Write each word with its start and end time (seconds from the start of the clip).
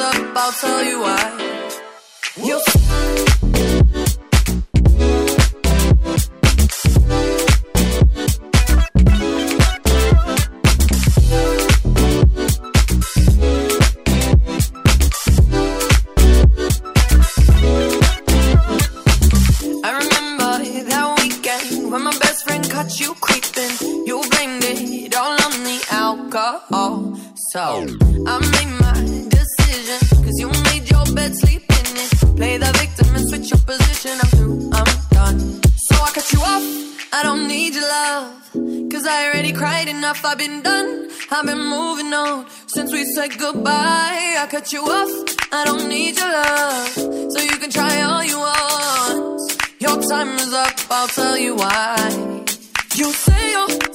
up, 0.00 0.36
I'll 0.36 0.52
tell 0.52 0.84
you 0.84 1.00
why. 1.00 1.72
You're 2.44 2.60
enough, 40.16 40.24
I've 40.24 40.38
been 40.38 40.62
done. 40.62 41.08
I've 41.30 41.46
been 41.46 41.58
moving 41.58 42.12
on 42.12 42.46
since 42.66 42.92
we 42.92 43.04
said 43.04 43.38
goodbye. 43.38 44.36
I 44.38 44.46
cut 44.50 44.72
you 44.72 44.80
off, 44.80 45.52
I 45.52 45.64
don't 45.64 45.88
need 45.88 46.16
your 46.16 46.28
love. 46.28 46.88
So 47.32 47.40
you 47.40 47.56
can 47.58 47.70
try 47.70 48.02
all 48.02 48.24
you 48.24 48.38
want. 48.38 49.52
Your 49.80 50.00
time 50.08 50.34
is 50.36 50.52
up, 50.52 50.74
I'll 50.90 51.08
tell 51.08 51.36
you 51.38 51.56
why. 51.56 51.96
You 52.94 53.12
say 53.12 53.50
you're 53.50 53.85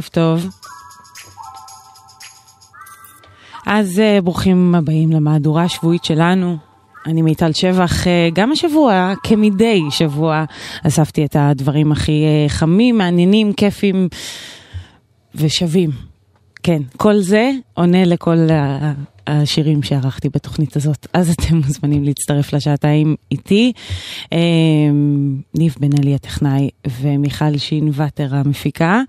ערב 0.00 0.08
טוב. 0.12 0.46
אז 3.66 4.00
אה, 4.00 4.20
ברוכים 4.20 4.74
הבאים 4.74 5.10
למהדורה 5.10 5.64
השבועית 5.64 6.04
שלנו. 6.04 6.56
אני 7.06 7.22
מיטל 7.22 7.52
שבח, 7.52 8.06
אה, 8.06 8.28
גם 8.32 8.52
השבוע, 8.52 9.12
כמדי 9.22 9.82
שבוע, 9.90 10.44
אספתי 10.86 11.24
את 11.24 11.36
הדברים 11.38 11.92
הכי 11.92 12.24
אה, 12.24 12.48
חמים, 12.48 12.98
מעניינים, 12.98 13.52
כיפים 13.52 14.08
ושווים. 15.34 15.90
כן, 16.62 16.82
כל 16.96 17.18
זה 17.18 17.50
עונה 17.74 18.04
לכל 18.04 18.48
השירים 19.26 19.82
שערכתי 19.82 20.28
בתוכנית 20.28 20.76
הזאת, 20.76 21.06
אז 21.12 21.30
אתם 21.30 21.56
מוזמנים 21.56 22.04
להצטרף 22.04 22.52
לשעתיים 22.52 23.16
איתי. 23.30 23.72
ניב 25.54 25.74
בן 25.80 25.98
אלי 25.98 26.14
הטכנאי 26.14 26.70
ומיכל 27.00 27.58
שין 27.58 27.90
וטר 27.94 28.34
המפיקה. 28.34 29.02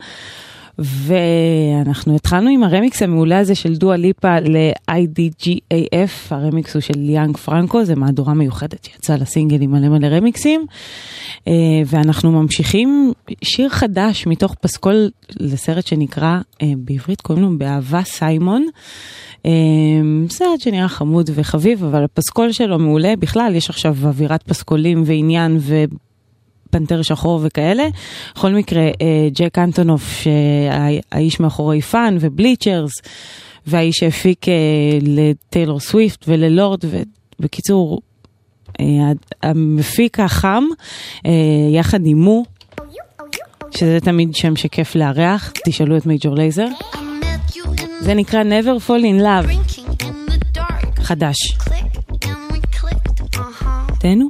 ואנחנו 0.79 2.15
התחלנו 2.15 2.49
עם 2.49 2.63
הרמיקס 2.63 3.03
המעולה 3.03 3.39
הזה 3.39 3.55
של 3.55 3.75
דואה 3.75 3.97
ליפה 3.97 4.39
ל-IDGAF, 4.39 6.09
הרמיקס 6.29 6.73
הוא 6.73 6.81
של 6.81 6.93
ליאנג 6.97 7.37
פרנקו, 7.37 7.85
זה 7.85 7.95
מהדורה 7.95 8.33
מיוחדת 8.33 8.83
שיצאה 8.83 9.17
לסינגל 9.17 9.61
עם 9.61 9.71
מלא 9.71 9.89
מלא 9.89 10.07
רמיקסים. 10.07 10.65
אה, 11.47 11.53
ואנחנו 11.85 12.31
ממשיכים 12.31 13.13
שיר 13.43 13.69
חדש 13.69 14.27
מתוך 14.27 14.55
פסקול 14.61 15.09
לסרט 15.39 15.87
שנקרא, 15.87 16.39
אה, 16.61 16.71
בעברית 16.77 17.21
קוראים 17.21 17.43
לו 17.43 17.57
באהבה 17.57 18.01
סיימון. 18.03 18.65
אה, 19.45 19.51
סרט 20.29 20.59
שנראה 20.59 20.87
חמוד 20.87 21.29
וחביב, 21.33 21.83
אבל 21.83 22.03
הפסקול 22.03 22.51
שלו 22.51 22.79
מעולה. 22.79 23.13
בכלל, 23.19 23.55
יש 23.55 23.69
עכשיו 23.69 23.95
אווירת 24.03 24.43
פסקולים 24.43 25.03
ועניין 25.05 25.57
ו... 25.59 25.83
פנתר 26.71 27.01
שחור 27.01 27.39
וכאלה. 27.43 27.83
בכל 28.35 28.51
מקרה, 28.51 28.81
אה, 28.81 29.27
ג'ק 29.33 29.57
אנטונוף, 29.57 30.23
שהאיש 30.23 31.39
מאחורי 31.39 31.81
Fun 31.81 32.17
ו 32.19 32.26
Bleachers, 32.26 32.91
והאיש 33.67 33.97
שהפיק 33.97 34.47
אה, 34.49 34.53
לטיילור 35.01 35.79
סוויפט 35.79 36.25
וללורד, 36.27 36.79
ובקיצור, 37.39 38.01
אה, 38.79 38.85
המפיק 39.43 40.19
החם, 40.19 40.63
אה, 41.25 41.31
יחד 41.73 41.99
עם 42.05 42.17
מו, 42.17 42.43
שזה 43.71 43.99
תמיד 43.99 44.35
שם 44.35 44.55
שכיף 44.55 44.95
לארח, 44.95 45.51
תשאלו 45.65 45.97
את 45.97 46.05
Major 46.05 46.35
Lazer. 46.35 46.67
זה 48.01 48.13
נקרא 48.13 48.43
never 48.43 48.87
fall 48.87 49.03
in 49.03 49.21
love, 49.21 49.73
חדש. 50.95 51.35
תהנו. 53.99 54.29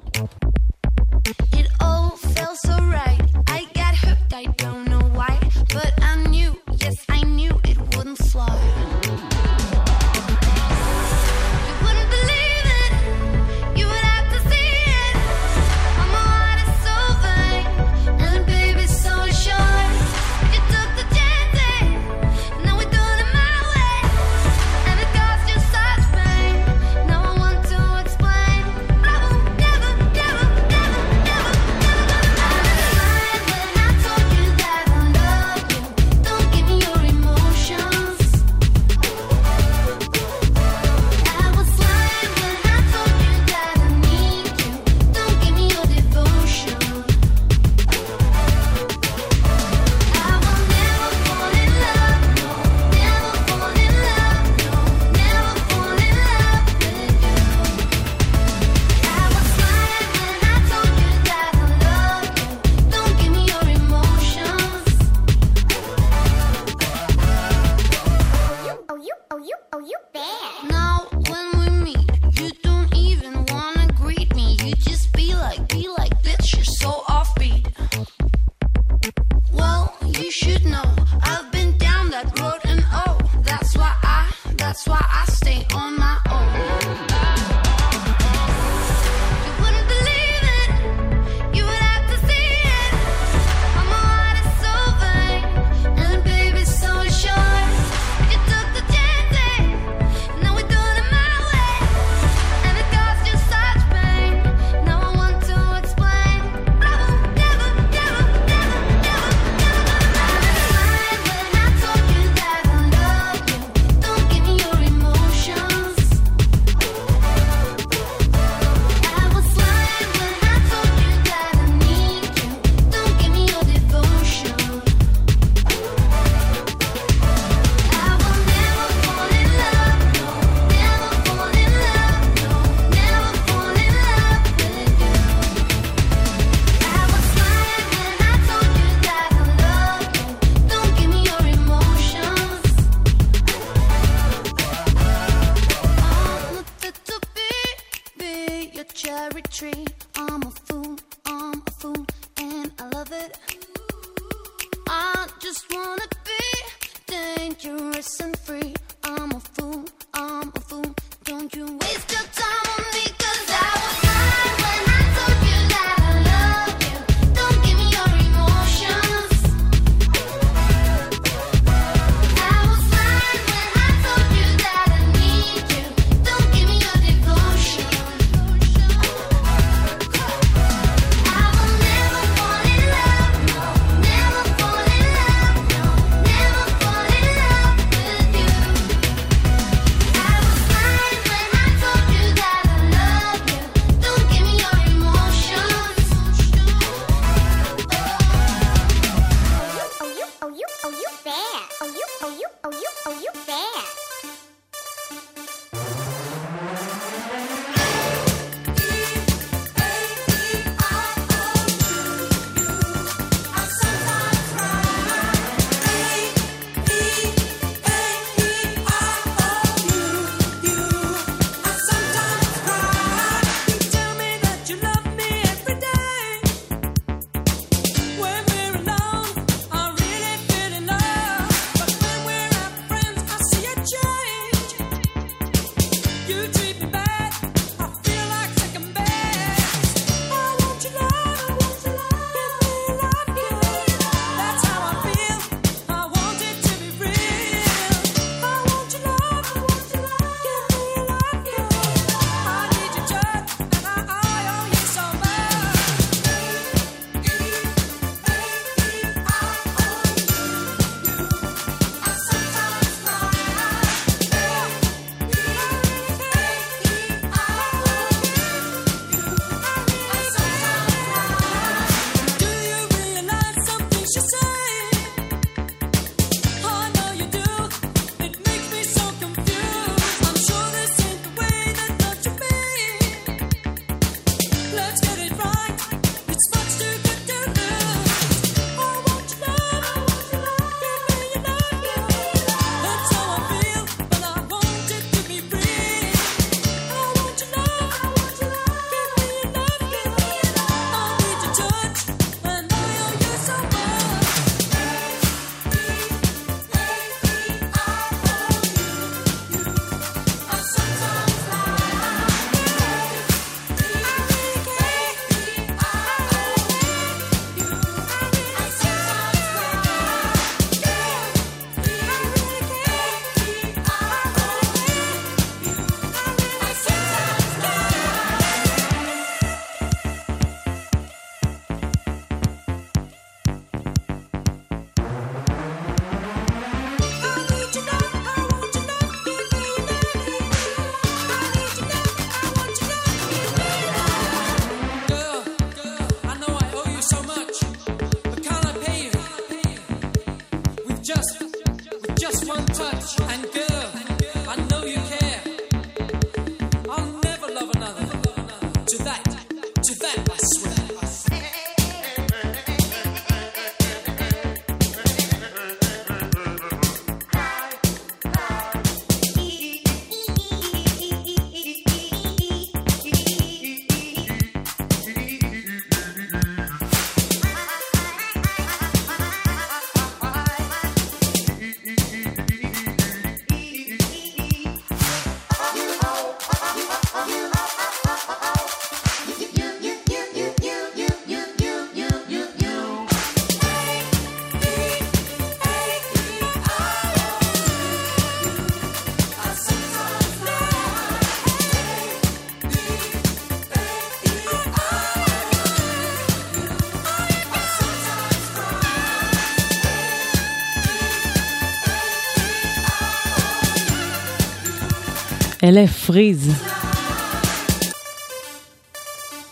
אלה 415.63 415.88
Freeez. 415.88 416.51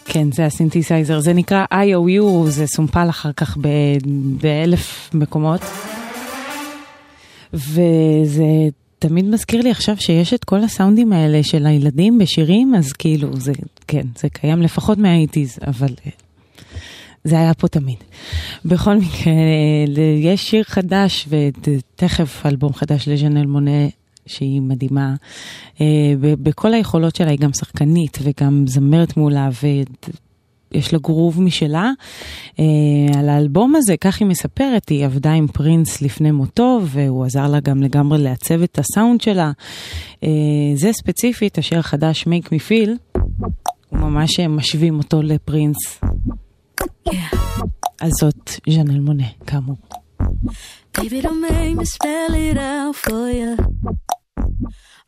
כן, 0.06 0.32
זה 0.32 0.46
הסינתסייזר, 0.46 1.20
זה 1.20 1.34
נקרא 1.34 1.66
IOU, 1.74 2.48
זה 2.48 2.68
סומפל 2.68 3.10
אחר 3.10 3.32
כך 3.32 3.58
ב- 3.62 3.98
באלף 4.42 5.10
מקומות. 5.14 5.62
וזה 7.54 8.44
תמיד 9.00 9.26
מזכיר 9.26 9.62
לי 9.62 9.72
עכשיו 9.72 9.96
שיש 10.00 10.34
את 10.34 10.44
כל 10.44 10.64
הסאונדים 10.64 11.14
האלה 11.14 11.44
של 11.44 11.66
הילדים 11.66 12.18
בשירים, 12.18 12.76
אז 12.76 12.94
כאילו, 12.94 13.36
זה, 13.40 13.54
כן, 13.88 14.08
זה 14.18 14.30
קיים 14.30 14.62
לפחות 14.62 14.98
מה 14.98 15.09
eighties, 15.09 15.58
אבל 15.68 15.94
אה, 16.06 16.12
זה 17.24 17.40
היה 17.40 17.54
פה 17.54 17.68
תמיד. 17.68 17.98
בכל 18.66 18.96
מקרה, 18.96 19.32
אה, 19.32 20.04
יש 20.20 20.50
שיר 20.50 20.64
חדש, 20.64 21.28
ותכף 21.30 22.44
אלבום 22.46 22.74
חדש 22.74 23.08
לג'אנל 23.08 23.46
מונה 23.46 23.88
שהיא 24.30 24.62
מדהימה. 24.62 25.16
אה, 25.82 25.86
בכל 26.20 26.74
היכולות 26.74 27.16
שלה 27.16 27.32
היא 27.32 27.40
גם 27.40 27.54
שחקנית 27.54 28.18
וגם 28.22 28.68
זמרת 28.68 29.18
מעולה 29.18 29.50
ויש 30.74 30.94
לה 30.94 31.00
גרוב 31.00 31.42
משלה. 31.42 31.92
אה, 32.60 32.66
על 33.20 33.30
האלבום 33.30 33.76
הזה, 33.76 33.98
כך 33.98 34.20
היא 34.20 34.28
מספרת, 34.28 34.90
היא 34.90 35.06
עבדה 35.06 35.32
עם 35.32 35.48
פרינס 35.48 36.02
לפני 36.02 36.32
מותו 36.32 36.80
והוא 36.86 37.26
עזר 37.26 37.48
לה 37.48 37.60
גם 37.60 37.84
לגמרי 37.84 38.18
לעצב 38.18 38.62
את 38.62 38.80
הסאונד 38.80 39.22
שלה. 39.22 39.52
אה, 40.24 40.30
זה 40.76 40.90
ספציפית, 40.94 41.58
השיר 41.58 41.80
החדש 41.80 42.24
Make 42.24 42.46
Me 42.46 42.70
Feel, 42.70 43.20
הוא 43.90 44.00
ממש 44.00 44.40
משווים 44.40 44.98
אותו 44.98 45.22
לפרינס. 45.22 45.78
Yeah. 47.10 47.40
אז 48.02 48.12
זאת 48.20 48.52
ז'אנל 48.70 49.00
מונה, 49.00 49.28
כאמור. 49.48 49.76
Baby, 50.98 51.22
don't 51.22 51.42
make 51.42 51.78
me 51.78 51.86
spell 51.86 52.34
it 52.34 52.58
out 52.58 52.96
for 52.96 53.30
you. 53.30 53.56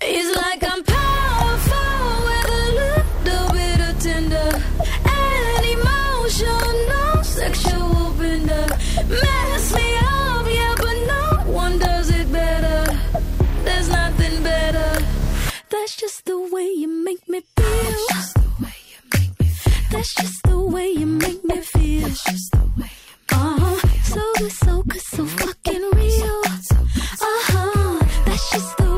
It's 0.00 0.36
like 0.36 0.62
I'm 0.72 0.82
powerful 0.84 2.00
with 2.28 2.48
a 2.62 2.66
little 2.82 3.52
bit 3.52 3.80
of 3.88 3.94
tender 4.00 4.50
and 5.04 5.64
emotional 5.76 7.24
sexual 7.24 8.12
bender. 8.18 8.66
Mess 9.08 9.74
me 9.74 9.88
up, 9.98 10.46
yeah, 10.48 10.74
but 10.76 10.96
no 11.14 11.52
one 11.52 11.78
does 11.78 12.10
it 12.10 12.30
better. 12.32 12.80
There's 13.64 13.88
nothing 13.88 14.42
better. 14.42 15.04
That's 15.70 15.96
just 15.96 16.24
the 16.26 16.38
way 16.38 16.68
you 16.82 16.88
make 16.88 17.28
me 17.28 17.40
feel. 17.56 17.66
That's 19.90 20.14
just 20.14 20.42
the 20.44 20.60
way 20.60 20.86
you 20.96 21.06
make 21.06 21.44
me 21.48 21.60
feel. 21.60 22.08
That's 22.08 22.24
just 22.24 22.52
the 22.52 22.62
way 22.78 22.90
you 22.90 23.10
make 23.14 23.28
Uh-huh. 23.32 23.76
So 24.04 24.22
good, 24.38 24.52
so 24.52 24.82
good, 24.82 25.00
so 25.00 25.26
fucking 25.26 25.84
real. 25.94 26.42
Uh-huh. 27.20 28.04
That's 28.26 28.50
just 28.50 28.76
the 28.78 28.97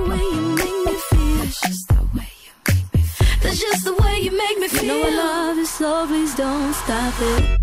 That's 3.51 3.63
just 3.63 3.85
the 3.85 3.95
way 3.95 4.21
you 4.21 4.31
make 4.31 4.59
me 4.59 4.69
feel. 4.69 4.85
You 4.85 5.03
know 5.03 5.09
I 5.09 5.11
love 5.11 5.57
you, 5.57 5.67
so 5.67 6.07
please 6.07 6.37
don't 6.37 6.73
stop 6.73 7.15
it. 7.19 7.59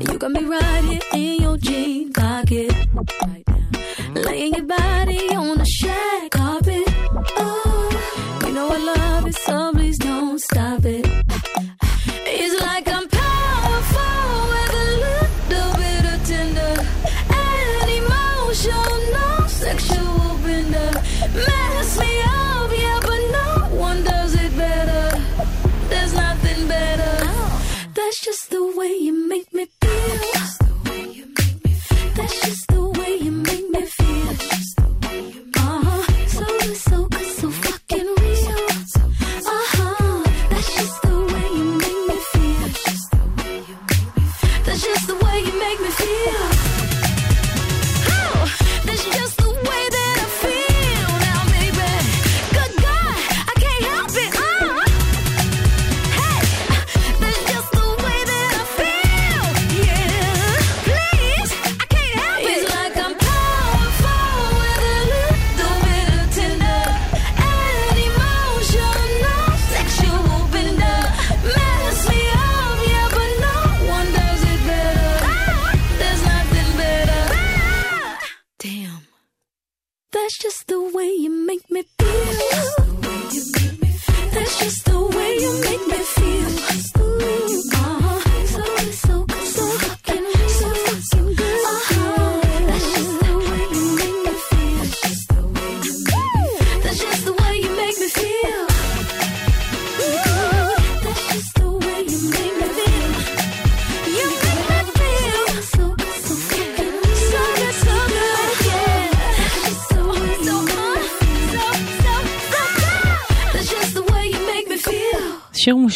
You 0.00 0.18
got 0.18 0.30
me 0.30 0.42
right 0.42 0.84
here 0.84 1.02
in 1.12 1.42
your 1.42 1.58
jean 1.58 2.10
pocket. 2.14 2.72
Laying 4.14 4.54
your 4.54 4.64
body 4.64 5.28
on 5.36 5.58
the 5.58 5.66
shag 5.66 6.30
carpet. 6.30 6.82
Oh, 7.36 8.40
you 8.46 8.52
know 8.54 8.68
I 8.70 8.78
love 8.78 9.26
you, 9.26 9.32
so 9.32 9.72
please 9.74 9.98
don't 9.98 10.40
stop 10.40 10.82
it. 10.86 11.23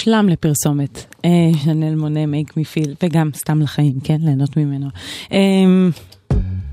מושלם 0.08 0.28
לפרסומת, 0.28 1.14
אה, 1.24 1.30
ז'נל 1.64 1.94
מונה 1.94 2.24
make 2.24 2.50
me 2.50 2.62
feel, 2.74 2.88
וגם 3.02 3.30
סתם 3.34 3.60
לחיים, 3.60 4.00
כן? 4.04 4.16
ליהנות 4.20 4.56
ממנו. 4.56 4.86
אה, 5.32 5.38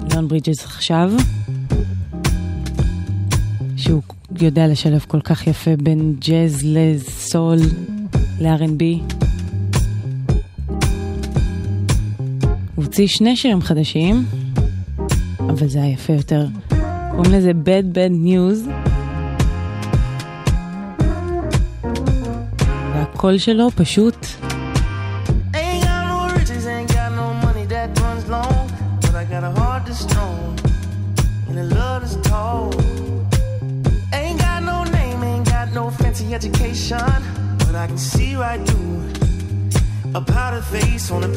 ליאון 0.09 0.27
ברידג'ס 0.27 0.65
עכשיו, 0.65 1.11
שהוא 3.77 4.01
יודע 4.41 4.67
לשלב 4.67 5.05
כל 5.07 5.21
כך 5.21 5.47
יפה 5.47 5.71
בין 5.75 6.15
ג'אז 6.19 6.61
לסול 6.65 7.57
ל-R&B. 8.39 9.13
הוא 12.75 12.85
הוציא 12.85 13.07
שני 13.07 13.35
שירים 13.35 13.61
חדשים, 13.61 14.25
אבל 15.39 15.67
זה 15.67 15.81
היה 15.83 15.91
יפה 15.91 16.13
יותר. 16.13 16.47
קוראים 17.11 17.31
לזה 17.31 17.51
Bad 17.51 17.95
Bad 17.95 18.25
News. 18.25 18.84
Got 25.83 26.03
no 26.07 26.35
riches, 26.35 26.67
ain't 26.67 26.93
got 26.93 27.11
no 27.13 27.33
money 27.45 27.65
that 27.65 27.99
runs 27.99 28.27
long. 28.29 28.69
But 29.01 29.15
I 29.15 29.25
got 29.25 29.43
a 29.43 29.49
heart 29.49 29.87
that's 29.87 30.01
strong 30.01 30.59
and 31.47 31.57
a 31.57 31.63
love 31.63 32.03
that's 32.03 32.17
tall. 32.29 32.71
Ain't 34.13 34.39
got 34.39 34.61
no 34.61 34.83
name, 34.83 35.23
ain't 35.23 35.45
got 35.47 35.73
no 35.73 35.89
fancy 35.89 36.35
education. 36.35 36.99
But 37.59 37.73
I 37.73 37.87
can 37.87 37.97
see 37.97 38.35
right 38.35 38.61
through 38.67 39.01
a 40.13 40.21
powdered 40.21 40.65
face 40.65 41.09
on 41.09 41.23
a 41.23 41.27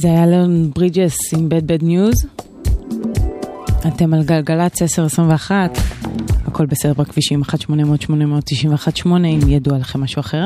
זה 0.00 0.08
היה 0.08 0.26
ליאון 0.26 0.70
ברידג'ס 0.70 1.16
עם 1.32 1.48
Bad 1.48 1.66
Bad 1.66 1.82
News. 1.82 2.14
אתם 3.88 4.14
על 4.14 4.22
גלגלצ 4.22 4.82
1021, 4.82 5.78
הכל 6.46 6.66
בסדר 6.66 6.92
בכבישים 6.92 7.42
1-800-891-8 7.42 9.06
אם 9.06 9.40
ידוע 9.48 9.78
לכם 9.78 10.00
משהו 10.00 10.20
אחר. 10.20 10.44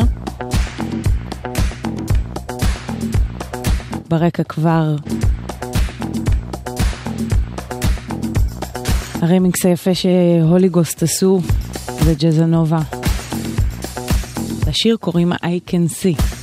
ברקע 4.09 4.43
כבר 4.43 4.97
הרמיקס 9.21 9.67
היפה 9.67 9.95
ש 9.95 10.14
Holy 10.14 10.54
Ghost 10.54 11.03
עשו 11.03 11.41
לג'זנובה. 12.05 12.81
לשיר 14.67 14.97
קוראים 14.97 15.33
I 15.33 15.71
Can 15.71 16.03
See. 16.03 16.34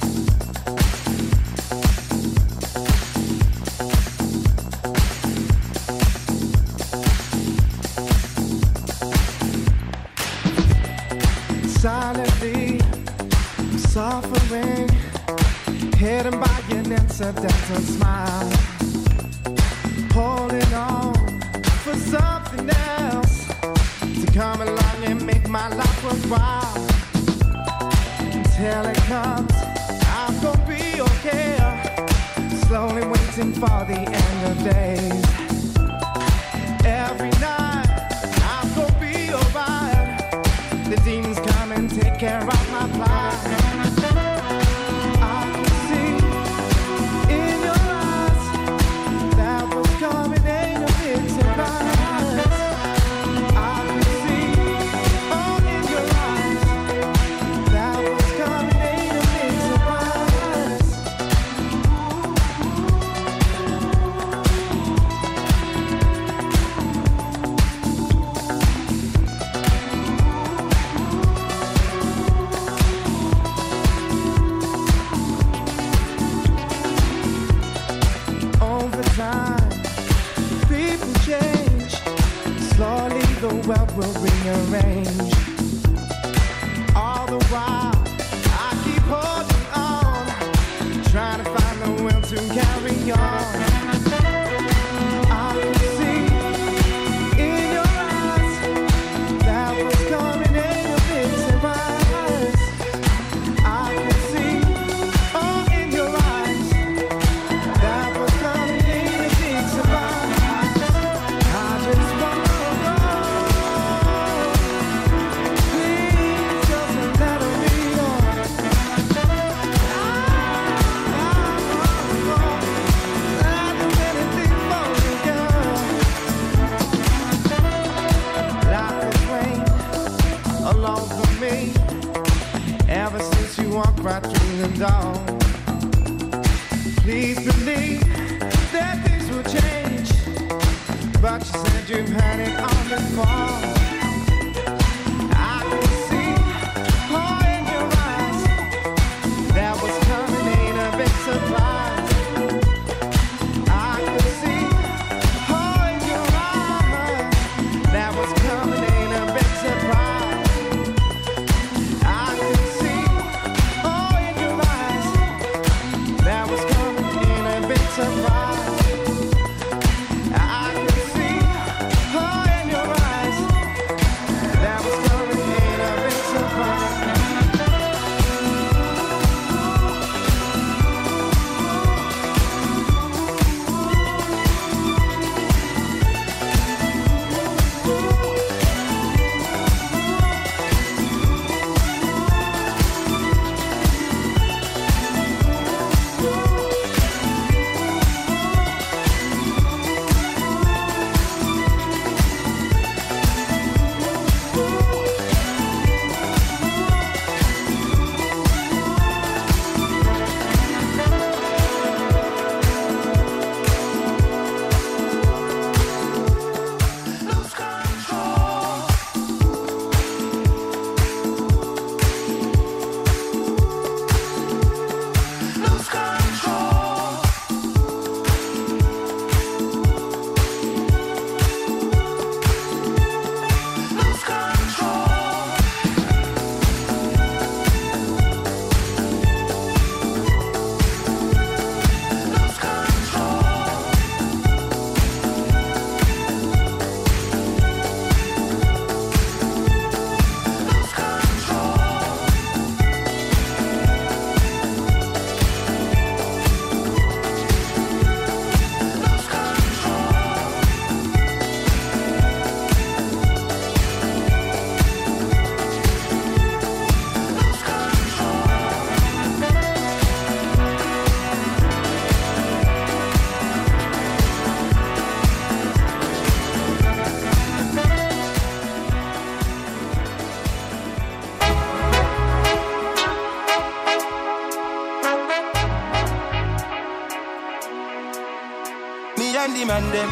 The 289.61 289.67
man 289.67 289.83
them. 289.91 290.09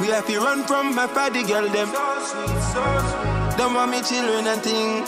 We 0.00 0.08
have 0.08 0.26
to 0.26 0.38
run 0.38 0.64
from 0.64 0.94
my 0.94 1.06
fatty 1.06 1.42
girl 1.44 1.68
them. 1.68 1.88
Don't 3.56 3.74
want 3.74 3.90
me 3.90 4.02
children 4.02 4.46
and 4.46 4.62
thing. 4.62 5.04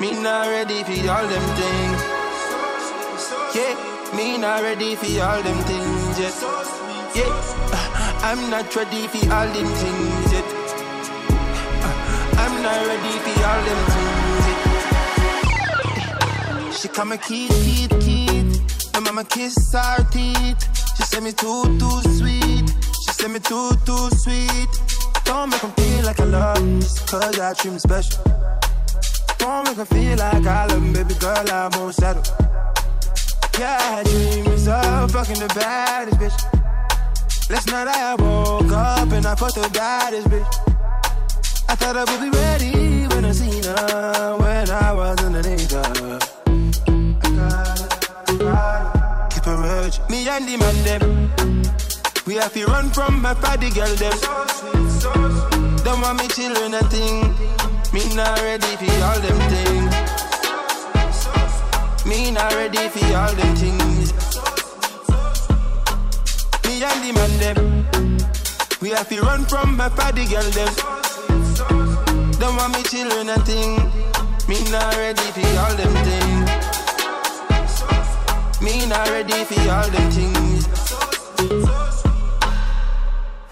Me 0.00 0.12
not 0.22 0.46
ready 0.48 0.82
for 0.84 1.10
all 1.10 1.26
them 1.26 1.46
things. 1.58 2.00
Yeah, 3.54 3.74
me 4.16 4.38
not 4.38 4.62
ready 4.62 4.94
for 4.94 5.22
all 5.22 5.42
them 5.42 5.58
things 5.64 6.18
yet. 6.18 6.34
Yeah, 7.14 7.32
uh, 7.76 8.28
I'm 8.28 8.50
not 8.50 8.74
ready 8.76 9.06
for 9.08 9.32
all 9.32 9.48
them 9.56 9.68
things 9.80 10.32
yet. 10.32 10.44
Uh, 11.86 11.94
I'm 12.42 12.62
not 12.62 12.80
ready 12.90 13.14
for 13.24 13.36
all 13.48 13.62
them 13.68 13.80
things 13.94 14.44
yet. 14.50 14.60
She 16.74 16.88
call 16.88 17.06
me 17.06 17.16
Keith, 17.18 17.56
Keith, 17.64 17.94
Keith. 18.00 18.92
My 18.94 19.00
mama 19.00 19.24
kiss 19.24 19.72
her 19.72 20.04
teeth. 20.10 20.79
She 20.96 21.02
say 21.04 21.20
me 21.20 21.32
too, 21.32 21.78
too 21.78 22.00
sweet. 22.18 22.66
She 23.02 23.12
say 23.12 23.28
me 23.28 23.40
too, 23.40 23.70
too 23.86 24.08
sweet. 24.22 24.68
Don't 25.24 25.50
make 25.50 25.62
'em 25.64 25.72
feel 25.72 26.04
like 26.04 26.20
I 26.20 26.24
love 26.24 26.60
cause 27.06 27.38
I 27.38 27.54
treat 27.54 27.80
special. 27.80 28.22
Don't 29.38 29.64
make 29.66 29.78
'em 29.78 29.86
feel 29.86 30.18
like 30.18 30.46
I 30.46 30.66
love 30.66 30.92
baby 30.92 31.14
girl, 31.14 31.50
I 31.50 31.68
won't 31.76 31.94
settle. 31.94 32.22
Yeah, 33.58 33.98
I 33.98 34.02
dream 34.04 34.46
is 34.54 34.68
of 34.68 35.10
fucking 35.12 35.38
the 35.38 35.48
baddest 35.54 36.18
bitch. 36.18 36.38
Last 37.50 37.66
night 37.66 37.88
I 37.88 38.14
woke 38.14 38.72
up 38.72 39.12
and 39.12 39.26
I 39.26 39.34
fucked 39.34 39.56
the 39.56 39.68
baddest 39.70 40.28
bitch. 40.28 40.46
I 41.68 41.74
thought 41.74 41.96
I 41.96 42.04
would 42.04 42.20
be 42.20 42.30
ready 42.30 43.06
when 43.08 43.24
I 43.24 43.32
seen 43.32 43.62
her, 43.64 44.36
when 44.38 44.70
I 44.70 44.92
was 44.92 45.18
underneath 45.20 45.72
her. 45.72 46.19
Urging. 49.90 50.04
Me 50.10 50.28
and 50.28 50.48
the 50.48 50.56
man 50.56 50.84
them, 50.84 51.02
we 52.26 52.34
have 52.34 52.52
to 52.52 52.66
run 52.66 52.90
from 52.90 53.20
my 53.20 53.34
party 53.34 53.70
girl 53.70 53.94
them. 53.96 54.12
Don't 55.84 56.00
want 56.00 56.18
me 56.18 56.28
children 56.28 56.74
and 56.74 56.86
thing. 56.90 57.34
Me 57.92 58.14
not 58.14 58.40
ready 58.40 58.76
for 58.76 59.04
all 59.04 59.20
them 59.20 59.38
things. 59.50 59.94
Me 62.06 62.30
not 62.30 62.52
ready 62.54 62.88
for 62.88 63.16
all 63.16 63.34
them 63.34 63.56
things. 63.56 64.12
Me 66.66 66.82
and 66.82 67.04
the 67.04 67.12
man 67.14 67.32
them, 67.40 67.58
we 68.80 68.90
have 68.90 69.08
to 69.08 69.20
run 69.20 69.44
from 69.44 69.76
my 69.76 69.88
party 69.88 70.26
girl 70.26 70.50
them. 70.50 70.72
Don't 72.38 72.56
want 72.56 72.72
me 72.74 72.82
children 72.84 73.28
and 73.28 73.44
thing. 73.44 73.76
Me 74.48 74.58
not 74.70 74.96
ready 74.96 75.30
for 75.32 75.58
all 75.60 75.74
them 75.76 75.92
things. 76.04 76.29
Me 78.62 78.84
not 78.86 79.08
ready 79.08 79.44
for 79.44 79.70
all 79.70 79.88
them 79.88 80.10
things. 80.10 80.66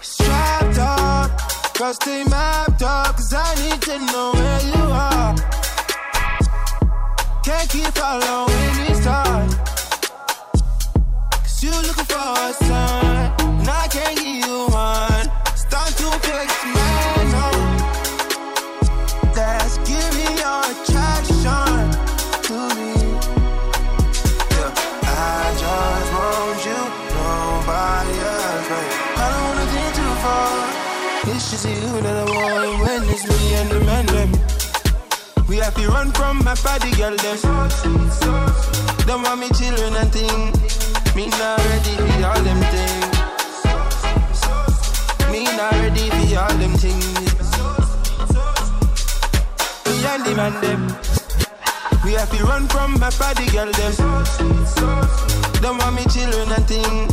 Strapped 0.01 0.77
up, 0.77 1.31
cause 1.73 1.97
they 2.05 2.23
mapped 2.25 2.83
up, 2.83 3.15
cause 3.15 3.33
I 3.33 3.55
need 3.55 3.81
to 3.81 3.97
know 4.05 4.31
where 4.33 4.61
you 4.61 4.83
are. 4.93 5.35
Can't 7.43 7.69
keep 7.71 7.91
following 7.97 8.75
these 8.77 9.01
stars. 9.01 9.55
Cause 11.41 11.63
you 11.63 11.71
looking 11.71 12.05
for 12.05 12.15
a 12.15 12.53
sign, 12.53 13.33
and 13.39 13.67
I 13.67 13.87
can't 13.89 14.15
give 14.15 14.45
you 14.45 14.67
one. 14.67 15.27
Start 15.55 15.89
to 15.97 16.11
fix 16.19 16.65
my 16.65 16.78
We 35.59 35.65
have 35.65 35.75
to 35.75 35.87
run 35.89 36.11
from 36.13 36.37
my 36.45 36.55
party 36.55 36.89
girl 36.91 37.17
them. 37.17 37.37
Don't 39.05 39.23
want 39.23 39.41
me 39.41 39.49
children 39.49 39.93
and 39.93 40.09
thing. 40.09 40.53
Me 41.17 41.27
not 41.35 41.59
ready 41.59 41.95
for 41.99 42.27
all 42.27 42.41
them 42.47 42.61
things. 42.71 43.19
Me 45.29 45.43
not 45.59 45.73
ready 45.83 46.09
for 46.15 46.39
all 46.39 46.55
them 46.55 46.73
things. 46.79 47.03
Me 49.83 50.05
and 50.07 50.23
the 50.23 50.33
man 50.37 50.55
them. 50.61 50.87
We 52.05 52.13
have 52.13 52.31
to 52.31 52.43
run 52.45 52.65
from 52.69 52.97
my 52.97 53.09
party 53.09 53.45
girl 53.51 53.69
them. 53.69 53.93
Don't 55.61 55.77
want 55.77 55.93
me 55.93 56.05
children 56.05 56.49
and 56.53 56.65
thing. 56.69 57.09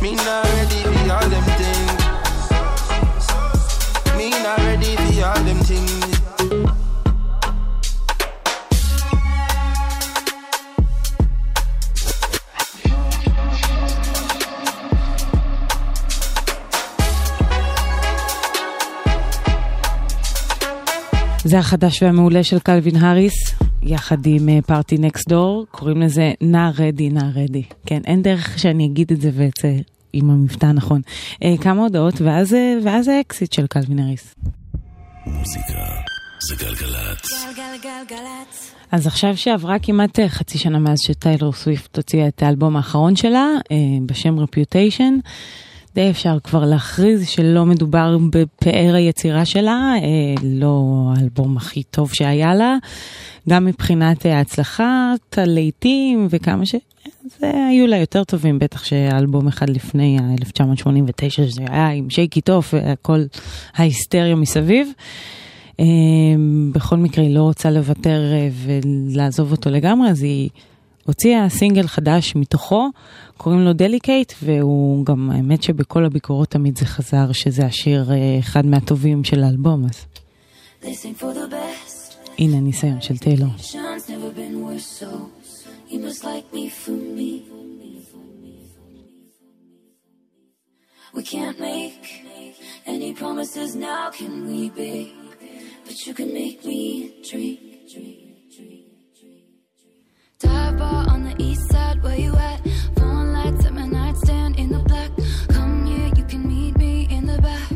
Me 0.00 0.14
not 0.14 0.44
ready 0.44 0.82
for 0.84 1.12
all 1.12 1.28
them 1.28 1.44
things. 1.58 1.98
Me 4.16 4.30
not 4.30 4.58
ready 4.58 4.94
for 4.94 5.24
all 5.26 5.42
them 5.42 5.58
things. 5.64 6.79
זה 21.44 21.58
החדש 21.58 22.02
והמעולה 22.02 22.44
של 22.44 22.58
קלווין 22.58 22.96
האריס, 22.96 23.54
יחד 23.82 24.26
עם 24.26 24.60
פארטי 24.60 24.98
נקסט 24.98 25.28
דור, 25.28 25.66
קוראים 25.70 26.00
לזה 26.00 26.32
נא 26.40 26.70
רדי, 26.78 27.10
נא 27.10 27.24
רדי. 27.34 27.62
כן, 27.86 28.00
אין 28.06 28.22
דרך 28.22 28.58
שאני 28.58 28.86
אגיד 28.86 29.12
את 29.12 29.20
זה 29.20 29.30
ואצא 29.34 29.72
עם 30.12 30.30
המבטא 30.30 30.66
הנכון. 30.66 31.00
אה, 31.42 31.54
כמה 31.60 31.82
הודעות, 31.82 32.20
ואז, 32.20 32.54
אה, 32.54 32.74
ואז 32.84 33.08
האקסית 33.08 33.52
של 33.52 33.66
קלווין 33.66 33.98
האריס. 33.98 34.34
מוזיקה 35.26 35.74
זה 36.48 36.54
גלגלצ. 36.56 37.44
גלגלגלגלצ. 37.56 38.74
אז 38.92 39.06
עכשיו 39.06 39.36
שעברה 39.36 39.78
כמעט 39.78 40.18
אה, 40.18 40.28
חצי 40.28 40.58
שנה 40.58 40.78
מאז 40.78 40.98
שטיילור 41.06 41.52
סוויפט 41.52 41.96
הוציאה 41.96 42.28
את 42.28 42.42
האלבום 42.42 42.76
האחרון 42.76 43.16
שלה, 43.16 43.46
אה, 43.72 43.76
בשם 44.06 44.38
Reputation, 44.38 45.18
די 45.94 46.10
אפשר 46.10 46.38
כבר 46.44 46.64
להכריז 46.64 47.28
שלא 47.28 47.66
מדובר 47.66 48.18
בפאר 48.30 48.94
היצירה 48.94 49.44
שלה, 49.44 49.92
אה, 50.02 50.42
לא 50.42 50.84
האלבום 51.16 51.56
הכי 51.56 51.82
טוב 51.82 52.10
שהיה 52.12 52.54
לה, 52.54 52.76
גם 53.48 53.64
מבחינת 53.64 54.26
אה, 54.26 54.40
הצלחת 54.40 55.38
הלהיטים 55.38 56.26
וכמה 56.30 56.66
ש... 56.66 56.74
זה 57.38 57.52
היו 57.68 57.86
לה 57.86 57.96
יותר 57.96 58.24
טובים, 58.24 58.58
בטח 58.58 58.84
שאלבום 58.84 59.48
אחד 59.48 59.70
לפני 59.70 60.18
ה-1989, 60.18 61.30
שזה 61.30 61.62
היה 61.68 61.88
עם 61.88 62.10
Shake 62.10 62.40
It 62.40 62.54
Off 62.54 62.74
וכל 62.74 63.24
ההיסטריה 63.74 64.34
מסביב. 64.34 64.92
אה, 65.80 65.84
בכל 66.72 66.96
מקרה 66.96 67.24
היא 67.24 67.34
לא 67.34 67.42
רוצה 67.42 67.70
לוותר 67.70 68.20
אה, 68.32 68.48
ולעזוב 68.52 69.52
אותו 69.52 69.70
לגמרי, 69.70 70.10
אז 70.10 70.22
היא 70.22 70.50
הוציאה 71.06 71.48
סינגל 71.48 71.86
חדש 71.86 72.36
מתוכו, 72.36 72.88
קוראים 73.36 73.60
לו 73.60 73.72
Delicate, 73.72 74.32
והוא 74.42 75.06
גם, 75.06 75.30
האמת 75.30 75.62
שבכל 75.62 76.04
הביקורות 76.04 76.48
תמיד 76.48 76.78
זה 76.78 76.86
חזר, 76.86 77.32
שזה 77.32 77.66
השיר 77.66 78.12
אה, 78.12 78.38
אחד 78.38 78.66
מהטובים 78.66 79.24
של 79.24 79.42
האלבום, 79.42 79.84
אז. 79.84 80.06
הנה 82.38 82.56
הניסיון 82.56 83.00
של 83.00 83.18
טיילור. 83.18 83.50
We 91.12 91.24
can't 91.24 91.58
make 91.58 92.06
any 92.86 93.12
promises 93.14 93.74
now, 93.74 94.10
can 94.18 94.34
we, 94.48 94.70
babe? 94.70 95.10
But 95.84 95.96
you 96.06 96.14
can 96.14 96.32
make 96.32 96.64
me 96.64 96.80
dream. 97.28 98.29
Dive 100.40 100.78
bar 100.78 101.06
on 101.10 101.24
the 101.24 101.34
east 101.38 101.70
side, 101.70 102.02
where 102.02 102.18
you 102.18 102.34
at? 102.34 102.60
Lights 102.96 103.64
at 103.66 103.72
my 103.72 103.86
nightstand 103.86 104.58
in 104.58 104.70
the 104.70 104.78
black. 104.80 105.10
Come 105.48 105.86
here, 105.86 106.10
you 106.16 106.24
can 106.24 106.48
meet 106.48 106.76
me 106.76 107.06
in 107.10 107.26
the 107.26 107.38
back. 107.42 107.72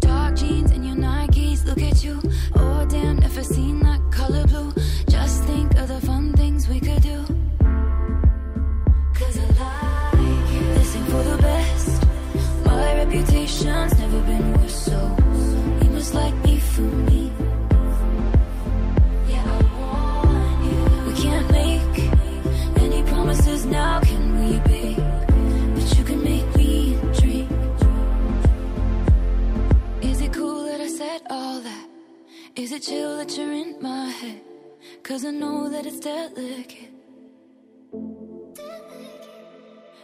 Dark 0.00 0.36
jeans 0.36 0.70
and 0.70 0.86
your 0.86 0.96
Nikes, 0.96 1.64
look 1.64 1.80
at 1.82 2.04
you. 2.04 2.20
Oh, 2.54 2.86
damn, 2.88 3.16
never 3.16 3.42
seen 3.42 3.80
that 3.80 4.00
color 4.10 4.46
blue. 4.46 4.72
Just 5.08 5.44
think 5.44 5.74
of 5.76 5.88
the 5.88 6.00
fun 6.02 6.32
things 6.34 6.68
we 6.68 6.80
could 6.80 7.02
do. 7.02 7.24
Cause 9.14 9.38
I 9.38 9.46
like 9.62 10.52
you. 10.52 10.74
For 11.08 11.22
the 11.22 11.38
best. 11.40 12.02
My 12.66 12.94
reputation's 12.96 13.98
never 13.98 14.20
been 14.22 14.52
worse, 14.60 14.84
so 14.84 15.16
you 15.82 15.90
must 15.90 16.12
like 16.12 16.34
me. 16.44 16.47
Is 32.58 32.72
it 32.72 32.82
chill 32.82 33.16
that 33.18 33.36
you're 33.36 33.52
in 33.52 33.80
my 33.80 34.10
head? 34.10 34.42
Cause 35.04 35.24
I 35.24 35.30
know 35.30 35.68
that 35.70 35.86
it's 35.86 36.00
delicate. 36.00 36.90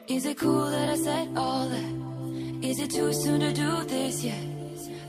Is 0.07 0.25
it 0.25 0.39
cool 0.39 0.71
that 0.71 0.89
I 0.89 0.97
said 0.97 1.29
all 1.37 1.69
that? 1.69 2.65
Is 2.65 2.79
it 2.79 2.93
too 2.93 3.13
soon 3.13 3.41
to 3.41 3.53
do 3.53 3.85
this 3.85 4.23
yet? 4.23 4.47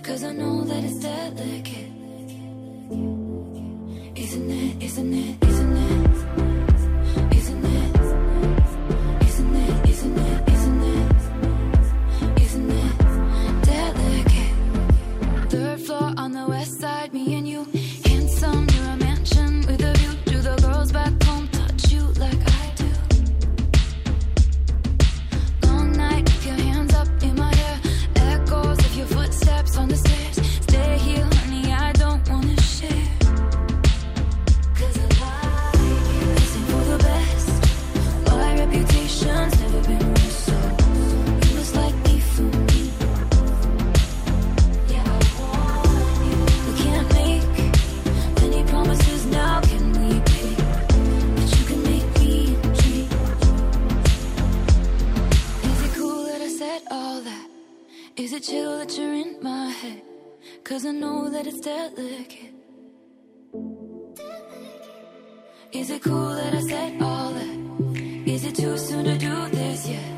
Cause 0.02 0.24
I 0.24 0.34
know 0.34 0.64
that 0.64 0.84
it's 0.84 1.00
delicate. 1.00 1.92
Isn't 4.16 4.52
it, 4.52 4.84
isn't 4.84 5.14
it, 5.14 5.46
isn't 5.46 5.78
it? 5.78 6.55
on 16.26 16.32
the 16.32 16.48
west 16.48 16.80
side, 16.80 17.14
me 17.14 17.36
and 17.36 17.48
you. 17.48 17.85
Is 58.26 58.34
it 58.34 58.42
chill 58.42 58.80
that 58.80 58.98
you're 58.98 59.14
in 59.14 59.38
my 59.40 59.70
head? 59.70 60.02
Cause 60.64 60.84
I 60.84 60.90
know 60.90 61.30
that 61.30 61.46
it's 61.46 61.60
delicate. 61.60 62.56
Is 65.72 65.92
it 65.92 66.02
cool 66.02 66.30
that 66.34 66.56
I 66.56 66.62
said 66.62 67.00
all 67.04 67.34
that? 67.34 68.26
Is 68.26 68.46
it 68.46 68.56
too 68.56 68.80
soon 68.80 69.06
to 69.06 69.16
do 69.20 69.50
this 69.50 69.88
yet? 69.88 70.15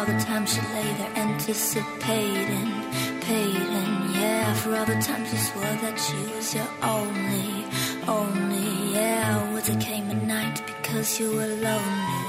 All 0.00 0.06
the 0.06 0.20
time 0.20 0.46
she 0.46 0.60
lay 0.74 0.90
there 0.98 1.12
anticipating, 1.16 2.72
paiding. 3.20 3.92
Yeah, 4.18 4.54
for 4.54 4.74
all 4.74 4.86
the 4.86 4.98
times 5.08 5.30
you 5.30 5.38
swore 5.38 5.76
that 5.84 5.96
she 6.04 6.16
was 6.34 6.54
your 6.54 6.70
only, 6.82 7.66
only. 8.08 8.94
Yeah, 8.94 9.52
words 9.52 9.68
that 9.68 9.78
came 9.78 10.10
at 10.10 10.22
night 10.22 10.62
because 10.66 11.20
you 11.20 11.28
were 11.36 11.54
lonely. 11.66 12.22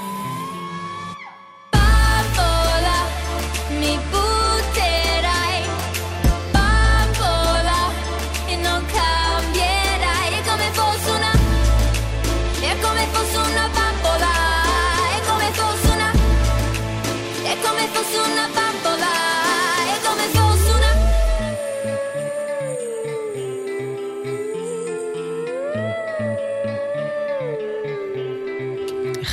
Bambola, 1.72 2.98
mi 3.80 4.21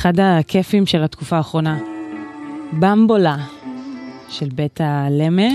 אחד 0.00 0.20
הכיפים 0.20 0.86
של 0.86 1.02
התקופה 1.02 1.36
האחרונה. 1.36 1.78
במבולה 2.72 3.36
של 4.28 4.48
בית 4.48 4.80
הלמה. 4.80 5.48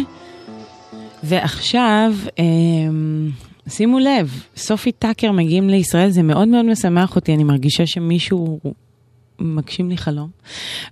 ועכשיו, 1.23 2.13
אמ, 2.39 3.29
שימו 3.67 3.99
לב, 3.99 4.43
סופי 4.55 4.91
טאקר 4.91 5.31
מגיעים 5.31 5.69
לישראל, 5.69 6.09
זה 6.09 6.23
מאוד 6.23 6.47
מאוד 6.47 6.65
משמח 6.65 7.15
אותי, 7.15 7.33
אני 7.33 7.43
מרגישה 7.43 7.85
שמישהו 7.85 8.59
מגשים 9.39 9.89
לי 9.89 9.97
חלום. 9.97 10.29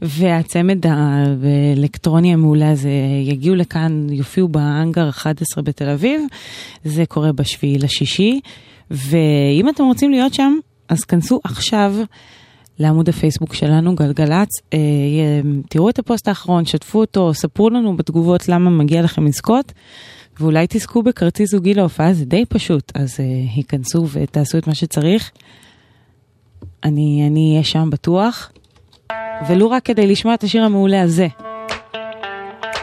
והצמד 0.02 0.86
האלקטרוני 0.88 2.34
המעולה 2.34 2.72
הזה 2.72 2.92
יגיעו 3.24 3.56
לכאן, 3.56 4.08
יופיעו 4.10 4.48
באנגר 4.48 5.10
11 5.10 5.64
בתל 5.64 5.90
אביב, 5.90 6.22
זה 6.84 7.06
קורה 7.06 7.32
בשביעי 7.32 7.78
לשישי. 7.78 8.40
ואם 8.92 9.70
אתם 9.70 9.84
רוצים 9.84 10.12
להיות 10.12 10.34
שם, 10.34 10.54
אז 10.90 11.04
כנסו 11.04 11.40
עכשיו 11.44 11.96
לעמוד 12.80 13.10
הפייסבוק 13.10 13.54
שלנו, 13.54 13.96
גלגלצ. 13.96 14.50
אה, 14.74 14.80
תראו 15.70 15.90
את 15.90 16.00
הפוסט 16.00 16.28
האחרון, 16.28 16.66
שתפו 16.66 17.00
אותו, 17.00 17.34
ספרו 17.34 17.70
לנו 17.70 17.98
בתגובות 17.98 18.50
למה 18.50 18.70
מגיע 18.70 19.02
לכם 19.02 19.26
לזכות, 19.26 19.72
ואולי 20.40 20.66
תזכו 20.70 21.04
בכרטיס 21.04 21.52
זוגי 21.52 21.74
להופעה, 21.74 22.14
זה 22.14 22.26
די 22.26 22.46
פשוט, 22.46 22.92
אז 22.96 23.20
אה, 23.20 23.26
היכנסו 23.56 24.08
ותעשו 24.12 24.58
את 24.58 24.68
מה 24.68 24.76
שצריך. 24.76 25.32
אני 26.84 27.30
אהיה 27.52 27.64
שם 27.64 27.90
בטוח, 27.90 28.52
ולו 29.50 29.70
רק 29.70 29.86
כדי 29.86 30.08
לשמוע 30.08 30.34
את 30.34 30.44
השיר 30.44 30.64
המעולה 30.64 31.02
הזה. 31.02 31.28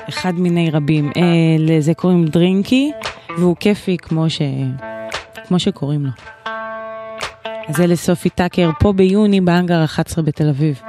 אחד 0.09 0.34
מיני 0.34 0.70
רבים. 0.70 1.11
אה, 1.16 1.22
לזה 1.59 1.95
קוראים 1.95 2.24
דרינקי, 2.24 2.93
והוא 3.38 3.57
כיפי 3.61 3.97
כמו, 3.97 4.30
ש... 4.30 4.43
כמו 5.49 5.59
שקוראים 5.59 6.05
לו. 6.05 6.39
זה 7.68 7.86
לסופי 7.86 8.30
טאקר 8.30 8.70
פה 8.80 8.92
ביוני 8.92 9.40
באנגר 9.40 9.84
11 9.84 10.24
בתל 10.24 10.48
אביב. 10.48 10.82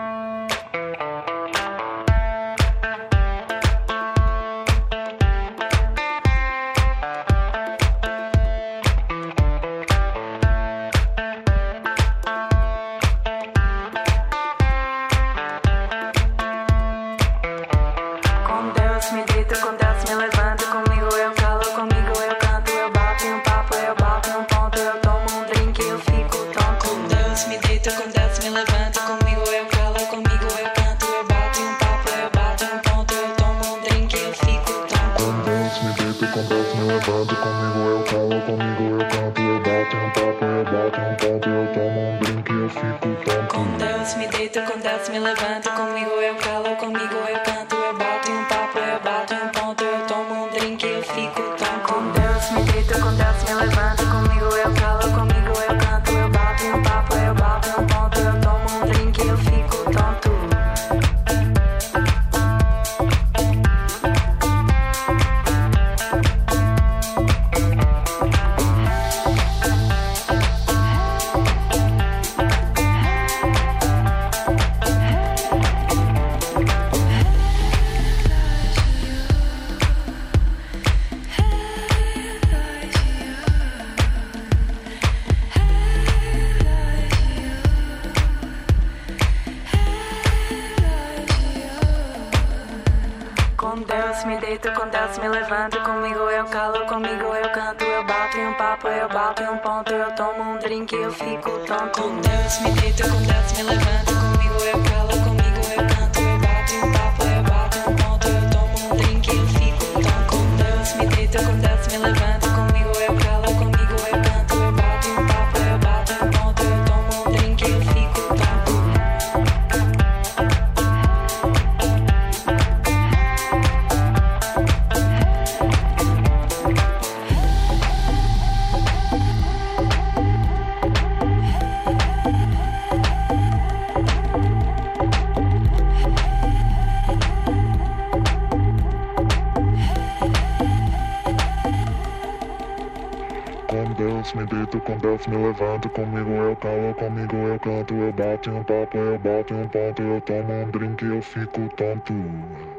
Canto, 147.61 147.93
eu 147.95 148.11
bato 148.11 148.49
um 148.51 148.63
papo, 148.63 148.97
eu 148.97 149.19
bato 149.19 149.53
um 149.53 149.69
ponto, 149.69 150.01
eu 150.01 150.21
tomo 150.21 150.51
um 150.51 150.69
drink 150.71 151.05
eu 151.05 151.21
fico 151.21 151.69
tonto. 151.75 152.70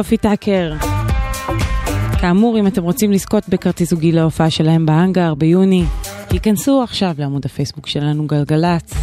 Sofi 0.00 0.16
Tukker. 0.16 0.72
כאמור, 2.20 2.58
אם 2.58 2.66
אתם 2.66 2.82
רוצים 2.82 3.12
לזכות 3.12 3.48
בכרטיס 3.48 3.90
זוגי 3.90 4.12
להופעה 4.12 4.50
שלהם 4.50 4.86
בהאנגר 4.86 5.34
ביוני, 5.34 5.84
תיכנסו 6.28 6.82
עכשיו 6.82 7.14
לעמוד 7.18 7.44
הפייסבוק 7.44 7.86
שלנו 7.86 8.26
גלגלצ. 8.26 8.94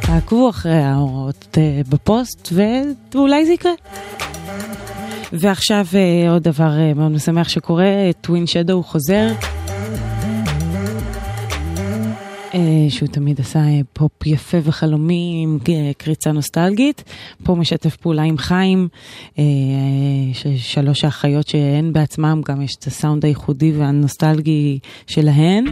תעקבו 0.00 0.50
אחרי 0.50 0.82
ההוראות 0.82 1.58
אה, 1.58 1.80
בפוסט 1.88 2.48
ואולי 3.12 3.46
זה 3.46 3.52
יקרה. 3.52 3.72
ועכשיו 5.32 5.86
אה, 5.94 6.30
עוד 6.30 6.42
דבר 6.42 6.78
אה, 6.78 6.94
מאוד 6.94 7.12
משמח 7.12 7.48
שקורה, 7.48 8.10
Twin 8.20 8.46
Shadow 8.46 8.82
חוזר. 8.82 9.28
שהוא 12.88 13.08
תמיד 13.08 13.40
עשה 13.40 13.58
אה, 13.58 13.80
פופ 13.92 14.26
יפה 14.26 14.58
וחלומי 14.62 15.40
עם 15.42 15.58
אה, 15.68 15.90
קריצה 15.98 16.32
נוסטלגית. 16.32 17.04
פה 17.44 17.54
משתף 17.54 17.96
פעולה 17.96 18.22
עם 18.22 18.38
Haim, 18.38 18.88
אה, 19.38 19.44
שלוש 20.56 21.04
האחיות 21.04 21.48
שהן 21.48 21.92
בעצמם, 21.92 22.40
גם 22.44 22.62
יש 22.62 22.76
את 22.78 22.84
הסאונד 22.84 23.24
הייחודי 23.24 23.72
והנוסטלגי 23.72 24.78
שלהן. 25.06 25.64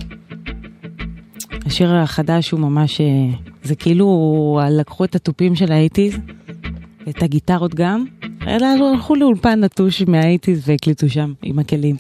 השיר 1.67 1.97
החדש 1.97 2.51
הוא 2.51 2.61
ממש, 2.61 3.01
זה 3.63 3.75
כאילו 3.75 4.61
לקחו 4.71 5.05
את 5.05 5.15
התופים 5.15 5.55
של 5.55 5.73
ה 5.73 5.77
eighties, 5.77 6.19
את 7.09 7.23
הגיטרות 7.23 7.75
גם, 7.75 8.05
אלא 8.47 8.67
הלכו 8.67 9.15
לאולפן 9.15 9.65
נטוש 9.65 10.03
מה 10.03 10.16
eighties 10.16 10.69
והקליטו 10.69 11.09
שם 11.09 11.33
עם 11.43 11.59
הכלים. 11.59 11.97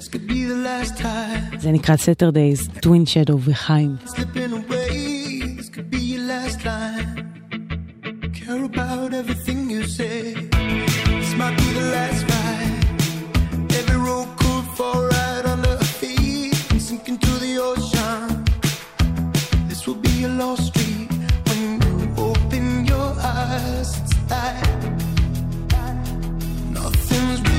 זה 1.58 1.72
נקרא 1.72 1.96
Saturdays, 1.96 2.68
Twin 2.80 3.06
Shadow 3.06 3.38
ו 3.40 3.50
Haim. 3.50 3.96
about 8.66 9.14
everything 9.14 9.70
you 9.70 9.84
say. 9.84 10.34
This 10.34 11.34
might 11.34 11.56
be 11.56 11.68
the 11.72 11.86
last 11.96 12.22
ride. 12.32 13.72
Every 13.78 13.96
road 13.96 14.28
could 14.38 14.64
fall 14.76 15.02
right 15.04 15.44
under 15.44 15.70
our 15.70 15.90
feet 16.00 16.54
and 16.70 16.82
sink 16.82 17.08
into 17.08 17.32
the 17.44 17.52
ocean. 17.70 18.44
This 19.68 19.86
will 19.86 20.00
be 20.08 20.24
a 20.24 20.28
lost 20.28 20.64
street 20.70 21.08
when 21.48 21.80
you 21.84 21.94
open 22.28 22.84
your 22.86 23.10
eyes. 23.18 23.90
It's 24.00 24.14
like 24.30 24.82
nothing's. 26.76 27.55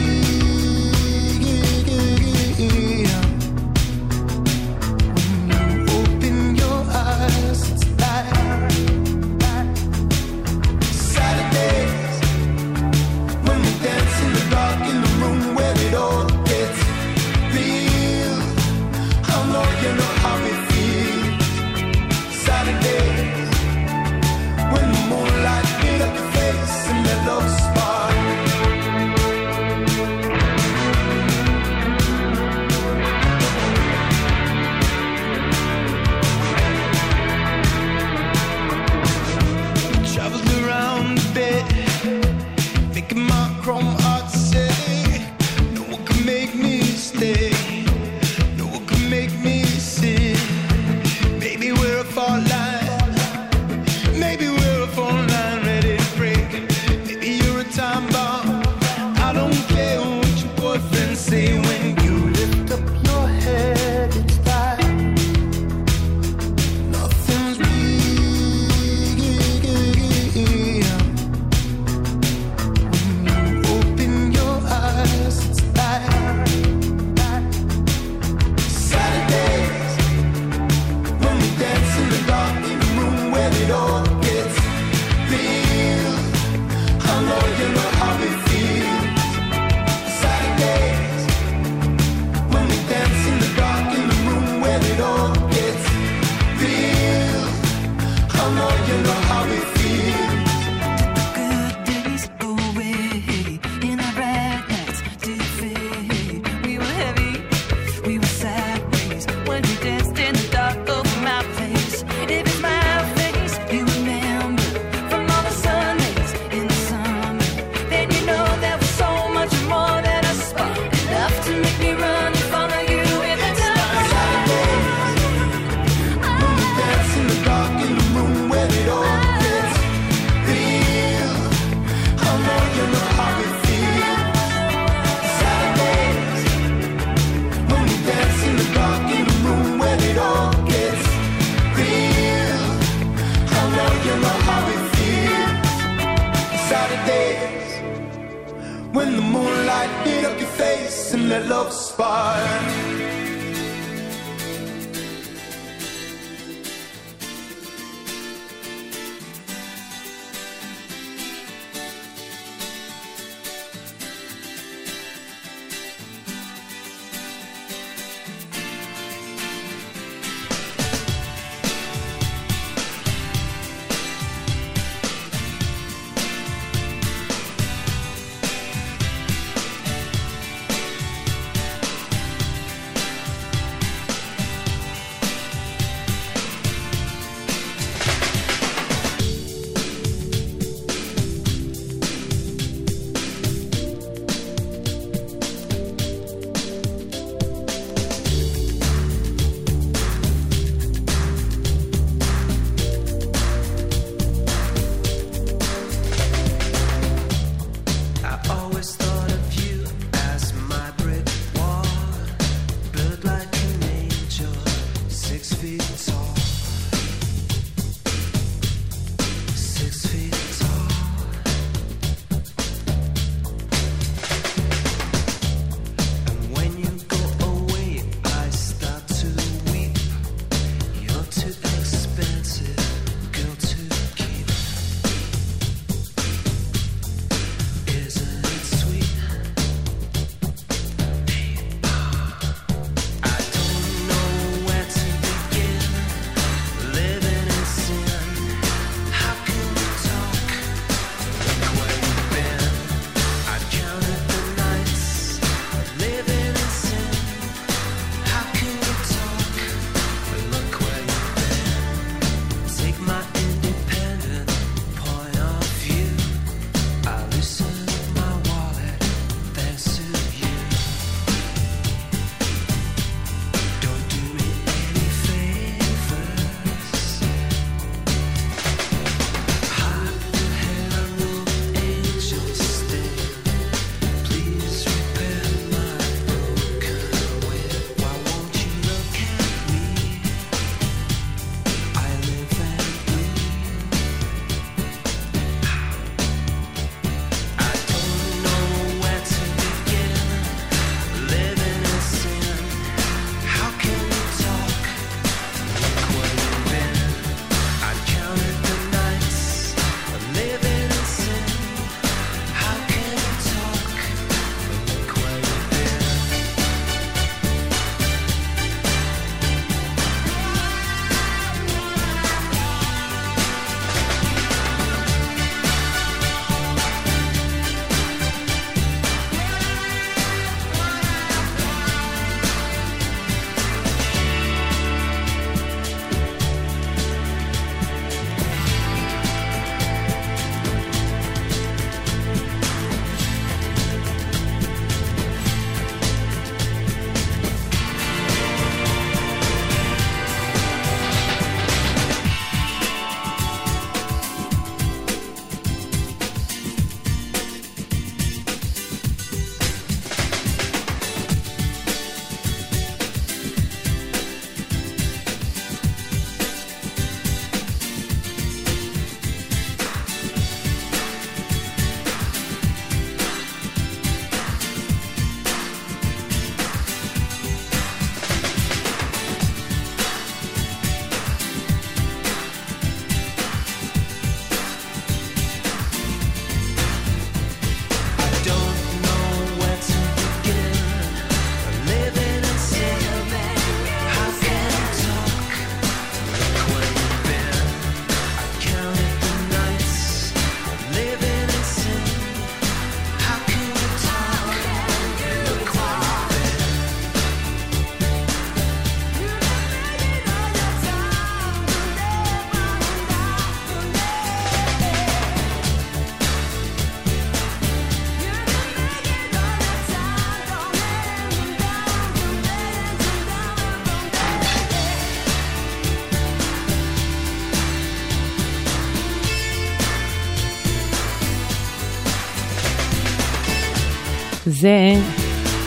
זה 434.60 434.94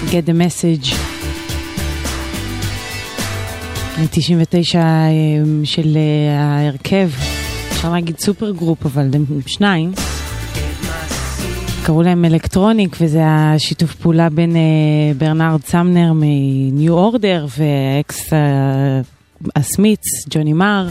Get 0.07 0.27
the 0.27 0.33
Message. 0.33 0.95
מ-99 3.99 4.77
אה, 4.77 4.81
של 5.65 5.97
אה, 5.97 6.41
ההרכב, 6.41 7.11
אפשר 7.71 7.93
להגיד 7.93 8.19
super 8.19 8.51
group, 8.51 8.87
אבל 8.87 9.09
הם 9.15 9.25
שניים. 9.47 9.93
קראו 11.85 12.03
להם 12.03 12.25
Electronic, 12.25 12.97
וזה 13.01 13.21
השיתוף 13.27 13.95
פעולה 13.95 14.31
בין 14.31 14.57
אה, 14.57 15.13
ברנארד 15.19 15.65
סמנר 15.65 16.13
מ 16.15 16.34
New 16.34 16.93
Order 16.93 17.47
ואקס 17.59 18.33
ה 19.57 19.62
Smiths, 19.62 20.03
ג'וני 20.31 20.53
מר, 20.53 20.89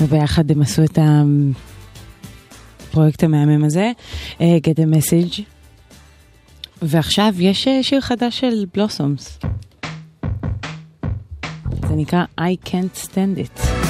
וביחד 0.00 0.50
הם 0.50 0.62
עשו 0.62 0.84
את 0.84 0.98
הפרויקט 2.90 3.24
המהמם 3.24 3.64
הזה, 3.64 3.92
Get 4.38 4.78
a 4.78 4.96
Message. 4.96 5.51
ועכשיו 6.82 7.34
יש 7.38 7.68
אה, 7.68 7.82
שיר 7.82 8.00
חדש 8.00 8.40
של 8.40 8.64
בלוסומס. 8.74 9.38
זה 11.88 11.94
נקרא 11.96 12.24
I 12.40 12.68
Can't 12.68 13.06
Stand 13.06 13.38
It. 13.38 13.81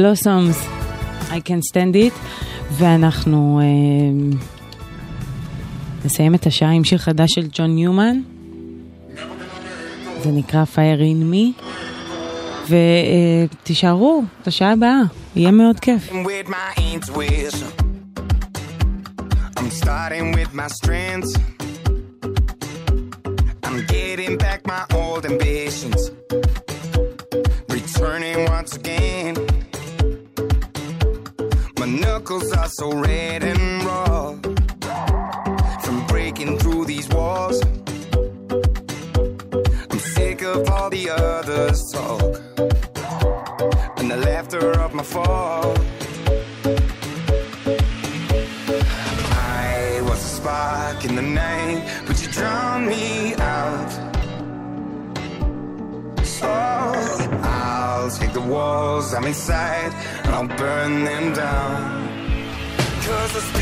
בלוסומס, 0.00 0.66
I 1.30 1.34
can 1.34 1.72
stand 1.72 1.94
it, 1.94 2.12
ואנחנו 2.72 3.60
אה, 3.62 3.66
נסיים 6.04 6.34
את 6.34 6.46
השעה 6.46 6.70
עם 6.70 6.84
שיר 6.84 6.98
חדש 6.98 7.32
של 7.34 7.46
ג'ון 7.52 7.74
ניומן, 7.74 8.16
זה 10.22 10.30
נקרא 10.30 10.64
Fire 10.74 11.00
in 11.00 11.32
Me, 11.32 11.62
ותישארו 12.68 14.22
את 14.42 14.46
השעה 14.46 14.72
הבאה, 14.72 15.00
יהיה 15.36 15.50
מאוד 15.50 15.80
כיף. 15.80 16.12
I'm 19.56 19.70
starting 19.84 20.26
with 20.38 20.50
my 20.60 20.68
strengths. 20.78 21.32
I'm 23.66 23.78
getting 23.96 24.32
back 24.44 24.60
my 24.74 24.82
old 25.00 25.22
ambitions. 25.32 26.00
Returning 27.76 28.38
once 28.56 28.72
again. 28.80 28.99
so 32.70 32.92
red 32.92 33.42
and 33.42 33.82
raw 33.82 34.32
from 35.80 36.06
breaking 36.06 36.56
through 36.58 36.84
these 36.84 37.08
walls. 37.08 37.60
I'm 39.90 39.98
sick 39.98 40.42
of 40.42 40.70
all 40.70 40.88
the 40.88 41.10
others' 41.10 41.90
talk 41.90 42.40
and 43.98 44.08
the 44.08 44.16
laughter 44.18 44.70
of 44.80 44.94
my 44.94 45.02
fall. 45.02 45.74
I 49.32 50.00
was 50.02 50.24
a 50.24 50.36
spark 50.36 51.04
in 51.04 51.16
the 51.16 51.22
night, 51.22 52.04
but 52.06 52.22
you 52.22 52.28
drowned 52.30 52.86
me 52.86 53.34
out. 53.34 53.90
So 56.24 56.48
I'll 56.48 58.10
take 58.10 58.32
the 58.32 58.40
walls 58.40 59.12
I'm 59.12 59.24
inside 59.24 59.92
and 60.24 60.34
I'll 60.36 60.56
burn 60.56 61.04
them 61.04 61.32
down. 61.32 61.99
Cause 63.10 63.34
it's 63.34 63.59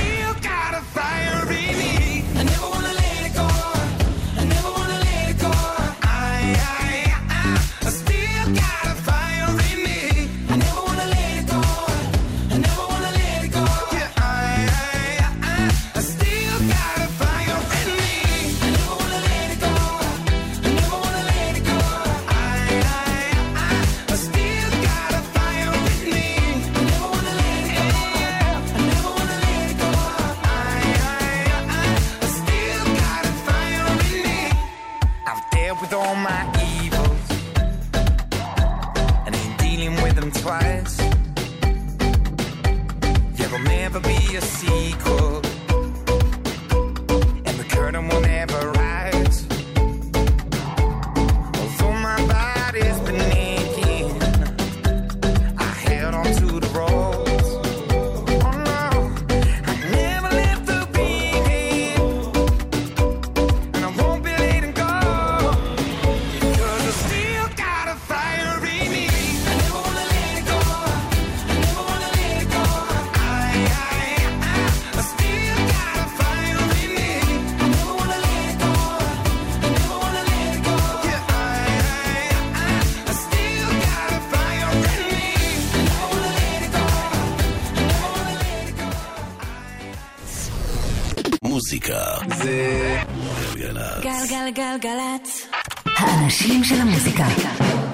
גלגלצ. 94.80 95.46
האנשים 95.84 96.64
של 96.64 96.80
המוזיקה. 96.80 97.26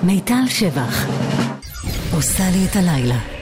מיטל 0.03 0.49
שבח. 0.49 1.07
עושה 2.13 2.43
לי 2.53 2.67
את 2.71 2.77
הלילה. 2.77 3.34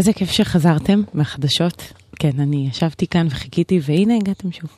איזה 0.00 0.12
כיף 0.12 0.30
שחזרתם 0.30 1.02
מהחדשות. 1.14 1.92
כן, 2.18 2.30
אני 2.38 2.68
ישבתי 2.70 3.06
כאן 3.06 3.26
וחיכיתי, 3.30 3.80
והנה 3.82 4.16
הגעתם 4.16 4.52
שוב. 4.52 4.70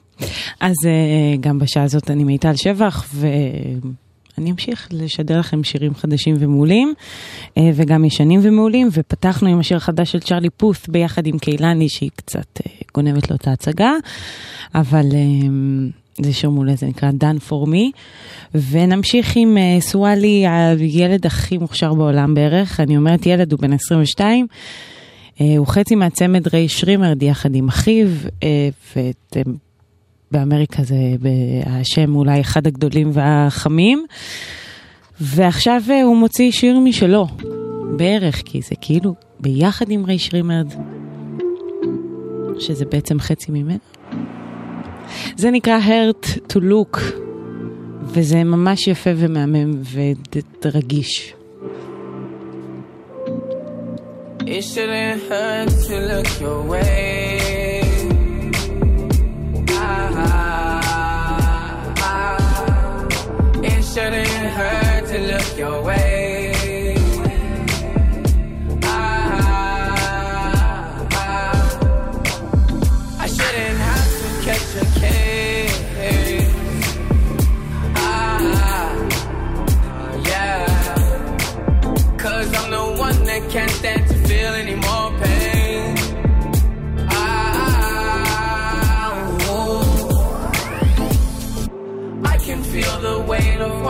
אז 0.61 0.75
אה, 0.87 1.37
גם 1.41 1.59
בשעה 1.59 1.83
הזאת 1.83 2.11
אני 2.11 2.25
מיטל 2.25 2.57
שבח, 2.57 3.15
ואני 3.15 4.51
אמשיך 4.51 4.89
לשדר 4.91 5.39
לכם 5.39 5.65
שירים 5.65 5.95
חדשים 5.95 6.37
ומעולים, 6.39 6.95
אה, 7.59 7.71
וגם 7.75 8.05
ישנים 8.05 8.41
ומעולים, 8.43 8.89
ופתחנו 8.93 9.49
עם 9.49 9.61
השיר 9.61 9.77
החדש 9.77 10.13
של 10.13 10.21
צ'רלי 10.21 10.51
פוס 10.51 10.87
ביחד 10.89 11.27
עם 11.27 11.39
קהילני, 11.39 11.89
שהיא 11.89 12.11
קצת 12.17 12.61
אה, 12.67 12.73
גונבת 12.95 13.31
לו 13.31 13.37
את 13.37 13.49
ההצגה, 13.49 13.93
אבל... 14.75 15.07
זה 16.23 16.33
שיר 16.33 16.51
מעולה, 16.51 16.75
זה 16.75 16.87
נקרא 16.87 17.11
Done 17.11 17.51
for 17.51 17.69
me. 17.69 17.99
ונמשיך 18.71 19.33
עם 19.37 19.57
סואלי, 19.81 20.45
הילד 20.79 21.27
הכי 21.27 21.59
מוכשר 21.59 21.95
בעולם 21.95 22.35
בערך. 22.35 22.81
אני 22.81 22.97
אומרת 22.97 23.27
ילד, 23.27 23.53
הוא 23.53 23.61
בן 23.61 23.73
22. 23.73 24.47
אה, 25.43 25.57
הוא 25.59 25.67
חצי 25.67 25.95
מהצמד 25.95 26.55
ריי 26.55 26.69
שרימרד 26.69 27.23
יחד 27.23 27.55
עם 27.55 27.69
אחיו, 27.69 28.07
אה, 28.43 28.69
ובאמריקה 30.31 30.79
אה, 30.79 30.85
זה 30.85 30.97
השם 31.67 32.15
אולי 32.15 32.41
אחד 32.41 32.67
הגדולים 32.67 33.11
והחמים. 33.13 34.07
ועכשיו 35.21 35.83
הוא 36.05 36.17
מוציא 36.17 36.51
שיר 36.51 36.79
משלו, 36.79 37.27
בערך, 37.97 38.43
כי 38.45 38.61
זה 38.63 38.75
כאילו 38.81 39.15
ביחד 39.41 39.91
עם 39.91 40.05
ריי 40.05 40.19
שרימרד, 40.19 40.75
שזה 42.59 42.85
בעצם 42.85 43.21
חצי 43.21 43.53
ממנו. 43.53 43.79
זה 45.37 45.51
נקרא 45.51 45.79
הרט 45.85 46.27
טו 46.47 46.61
לוק, 46.61 47.01
וזה 48.03 48.45
ממש 48.45 48.87
יפה 48.87 49.11
ומהמם 49.17 49.71
ורגיש. 50.65 51.35
It 54.45 54.63
shouldn't 54.63 55.23
hurt 55.29 55.69
to 55.69 56.01
look 56.01 56.41
your 56.41 56.63
way. 56.63 57.83
Ah, 59.71 60.11
ah, 60.77 61.95
ah. 61.99 63.63
It 63.63 63.83
shouldn't 63.85 64.29
hurt 64.29 65.07
to 65.07 65.19
look 65.19 65.57
your 65.57 65.83
way. 65.85 66.32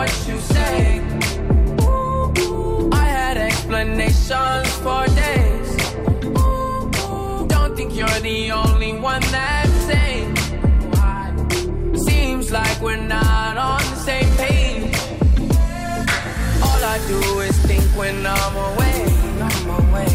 What 0.03 0.27
you 0.27 0.37
say. 0.39 1.01
I 3.03 3.05
had 3.19 3.37
explanations 3.37 4.69
for 4.83 5.03
days. 5.23 5.69
Don't 7.53 7.73
think 7.77 7.95
you're 7.99 8.19
the 8.31 8.51
only 8.51 8.93
one 9.11 9.23
that's 9.35 9.75
sane. 9.89 10.35
Seems 12.07 12.51
like 12.51 12.77
we're 12.81 13.05
not 13.17 13.55
on 13.71 13.81
the 13.91 13.99
same 14.09 14.31
page. 14.43 14.95
All 16.67 16.81
I 16.95 16.97
do 17.11 17.19
is 17.47 17.55
think 17.69 17.85
when 18.01 18.17
I'm 18.37 18.55
away, 18.69 18.99
I'm 19.47 19.69
away. 19.81 20.13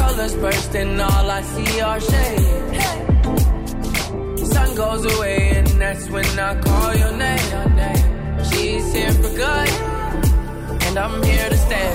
Colors 0.00 0.34
burst 0.42 0.74
and 0.74 1.00
all 1.00 1.30
I 1.38 1.42
see 1.54 1.80
are 1.80 2.00
shade. 2.10 2.74
Sun 4.52 4.68
goes 4.82 5.02
away 5.14 5.38
and 5.58 5.68
that's 5.80 6.10
when 6.10 6.30
I 6.38 6.52
call 6.60 6.94
your 6.94 7.16
name. 7.16 8.05
She's 8.76 8.92
here 8.92 9.12
for 9.12 9.32
good 9.34 9.68
and 10.84 10.98
I'm 10.98 11.22
here 11.22 11.48
to 11.48 11.56
stay. 11.56 11.92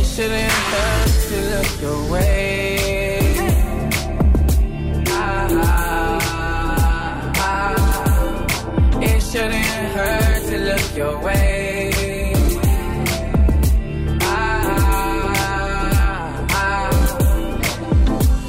It 0.00 0.06
shouldn't 0.06 0.50
hurt 0.50 1.10
to 1.28 1.36
look 1.52 1.80
your 1.82 2.10
way. 2.10 3.34
Ah, 5.08 5.48
ah. 7.38 7.72
It 9.02 9.20
shouldn't 9.20 9.92
hurt 9.96 10.42
to 10.48 10.58
look 10.58 10.96
your 10.96 11.18
way. 11.22 12.32
Ah. 14.22 14.56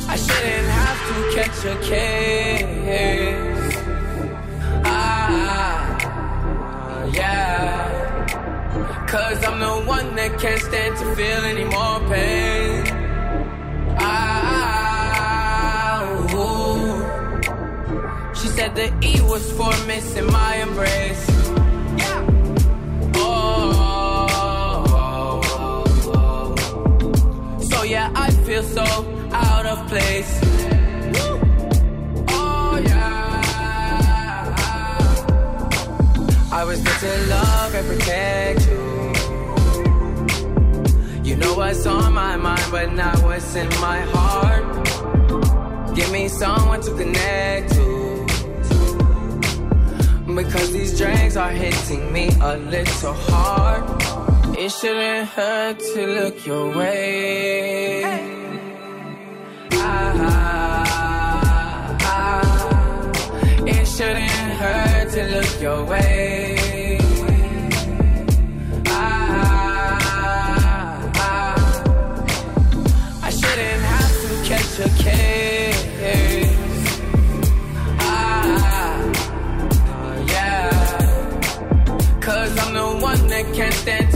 I 0.07 0.15
shouldn't 0.15 0.69
have 0.79 0.99
to 1.09 1.15
catch 1.35 1.65
a 1.65 1.75
case. 1.85 2.46
Cause 9.07 9.41
I'm 9.45 9.59
the 9.59 9.83
one 9.87 10.15
that 10.17 10.37
can't 10.37 10.61
stand 10.61 10.97
to 10.97 11.15
feel 11.15 11.45
any 11.45 11.63
more 11.63 11.99
pain. 12.09 12.83
Ah, 13.99 16.03
ooh. 16.33 17.05
She 18.35 18.47
said 18.49 18.75
the 18.75 18.91
E 19.01 19.21
was 19.21 19.49
for 19.53 19.71
missing 19.87 20.25
my 20.29 20.55
embrace. 20.57 21.25
Oh, 23.15 24.27
so 27.61 27.83
yeah, 27.83 28.11
I 28.13 28.29
feel 28.45 28.63
so 28.63 28.83
out 29.31 29.65
of 29.65 29.87
place. 29.87 30.39
Oh 32.27 32.77
yeah. 32.83 33.35
I 36.51 36.63
was 36.65 36.83
meant 36.83 36.99
to 36.99 37.17
love 37.29 37.73
and 37.73 37.87
protect 37.87 38.66
you. 41.27 41.35
Know 41.35 41.53
what's 41.55 41.85
on 41.85 42.13
my 42.13 42.37
mind, 42.37 42.67
but 42.71 42.93
not 42.93 43.21
what's 43.23 43.55
in 43.55 43.67
my 43.87 43.99
heart. 44.13 44.65
Give 45.95 46.09
me 46.11 46.27
someone 46.29 46.81
to 46.81 46.91
connect 46.95 47.73
to. 47.73 47.87
Because 50.35 50.71
these 50.71 50.97
drinks 50.97 51.35
are 51.35 51.51
hitting 51.51 52.11
me 52.13 52.29
a 52.41 52.57
little 52.57 53.13
hard. 53.13 53.83
It 54.57 54.71
shouldn't 54.71 55.29
hurt 55.29 55.79
to 55.93 56.07
look 56.07 56.45
your 56.45 56.75
way. 56.77 58.03
Ah, 59.73 60.13
Ah, 60.89 61.97
ah, 62.01 63.65
it 63.65 63.85
shouldn't 63.85 64.31
hurt 64.61 65.09
to 65.11 65.23
look 65.35 65.61
your 65.61 65.83
way. 65.85 66.46
A 74.79 74.89
case. 74.89 76.53
Ah, 77.99 79.01
yeah. 80.27 80.69
Cause 82.21 82.57
I'm 82.59 82.73
the 82.73 82.99
one 83.01 83.27
that 83.27 83.53
can't 83.55 83.73
stand 83.73 84.06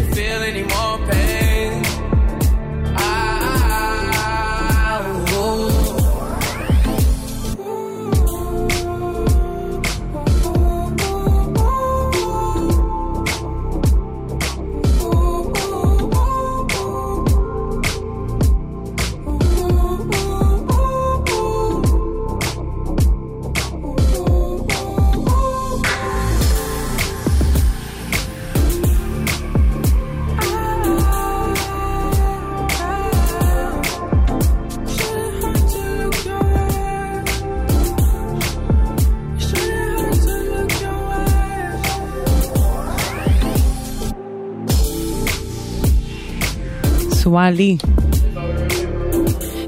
סואלי. 47.31 47.77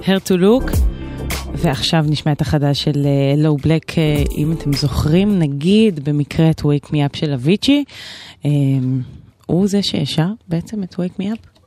Hair 0.06 0.20
to 0.28 0.34
look. 0.34 0.78
ועכשיו 1.56 2.06
נשמע 2.08 2.32
את 2.32 2.42
החדש 2.42 2.84
של 2.84 3.08
לואו 3.38 3.58
בלק, 3.58 3.92
אם 4.38 4.52
אתם 4.52 4.74
זוכרים, 4.74 5.40
נגיד 5.40 6.10
במקרה 6.10 6.50
את 6.50 6.62
wake 6.62 6.88
me 6.88 6.94
up 6.94 7.18
של 7.18 7.34
אביצ'י, 7.34 7.84
אה, 8.46 8.52
הוא 9.46 9.68
זה 9.68 9.82
ששר 9.82 10.28
בעצם 10.48 10.84
את 10.84 10.94
wake 10.94 11.22
me 11.22 11.24
up. 11.24 11.62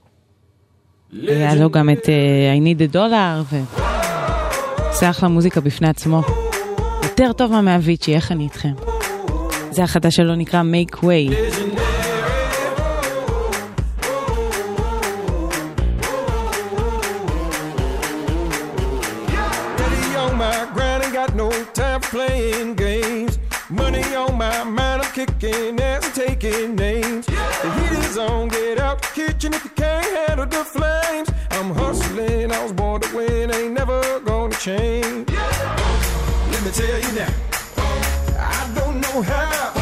היה 1.28 1.54
לו 1.54 1.70
גם 1.70 1.90
את 1.90 2.08
אה, 2.08 2.54
I 2.56 2.60
need 2.60 2.92
a 2.92 2.94
dollar, 2.94 3.56
ועושה 4.78 5.10
אחלה 5.10 5.28
מוזיקה 5.28 5.60
בפני 5.60 5.88
עצמו. 5.88 6.22
יותר 7.02 7.32
טוב 7.32 7.60
מאביצ'י, 7.60 8.14
איך 8.14 8.32
אני 8.32 8.44
איתכם? 8.44 8.72
זה 9.70 9.82
החדש 9.82 10.16
שלו 10.16 10.34
נקרא 10.34 10.62
make 10.62 10.94
way. 10.94 11.55
Kicking 25.16 25.80
ass 25.80 26.04
and 26.04 26.14
taking 26.14 26.76
names. 26.76 27.24
The 27.24 27.34
heat 27.76 28.04
is 28.04 28.18
on, 28.18 28.48
get 28.48 28.78
out 28.78 29.00
the 29.00 29.08
kitchen 29.14 29.54
if 29.54 29.64
you 29.64 29.70
can't 29.70 30.04
handle 30.14 30.44
the 30.44 30.62
flames. 30.62 31.30
I'm 31.52 31.74
hustling, 31.74 32.52
I 32.52 32.62
was 32.62 32.74
born 32.74 33.00
to 33.00 33.16
win, 33.16 33.50
ain't 33.50 33.72
never 33.72 34.20
gonna 34.20 34.54
change. 34.56 35.30
Let 36.52 36.62
me 36.64 36.70
tell 36.70 37.00
you 37.06 37.12
now, 37.20 37.32
I 38.38 38.70
don't 38.74 39.00
know 39.00 39.22
how, 39.22 39.72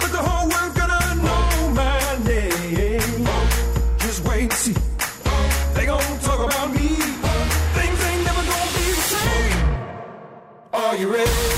but 0.00 0.10
the 0.10 0.22
whole 0.28 0.48
world's 0.48 0.74
gonna 0.80 1.22
know 1.26 1.70
my 1.82 2.00
name. 2.24 3.28
Just 3.98 4.24
wait 4.24 4.44
and 4.44 4.52
see. 4.54 4.76
They 5.74 5.84
gon' 5.84 6.00
talk 6.20 6.40
about 6.40 6.72
me. 6.72 6.88
Things 7.76 8.00
ain't 8.08 8.24
never 8.24 8.42
gonna 8.50 8.78
be 8.78 8.86
the 8.98 9.04
same. 9.12 9.60
Are 10.72 10.96
you 10.96 11.12
ready? 11.12 11.53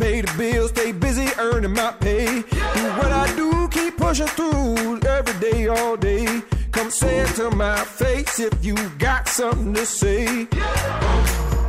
Pay 0.00 0.22
the 0.22 0.32
bills, 0.38 0.70
stay 0.70 0.92
busy 0.92 1.28
earning 1.38 1.74
my 1.74 1.92
pay. 2.00 2.26
Do 2.26 2.82
what 2.98 3.12
I 3.12 3.26
do, 3.36 3.68
keep 3.68 3.96
pushing 3.98 4.26
through 4.28 5.00
every 5.06 5.38
day, 5.38 5.68
all 5.68 5.96
day. 5.96 6.26
Come 6.72 6.90
say 6.90 7.18
it 7.20 7.34
to 7.36 7.50
my 7.50 7.76
face 7.84 8.40
if 8.40 8.64
you 8.64 8.74
got 8.98 9.28
something 9.28 9.74
to 9.74 9.84
say. 9.84 10.46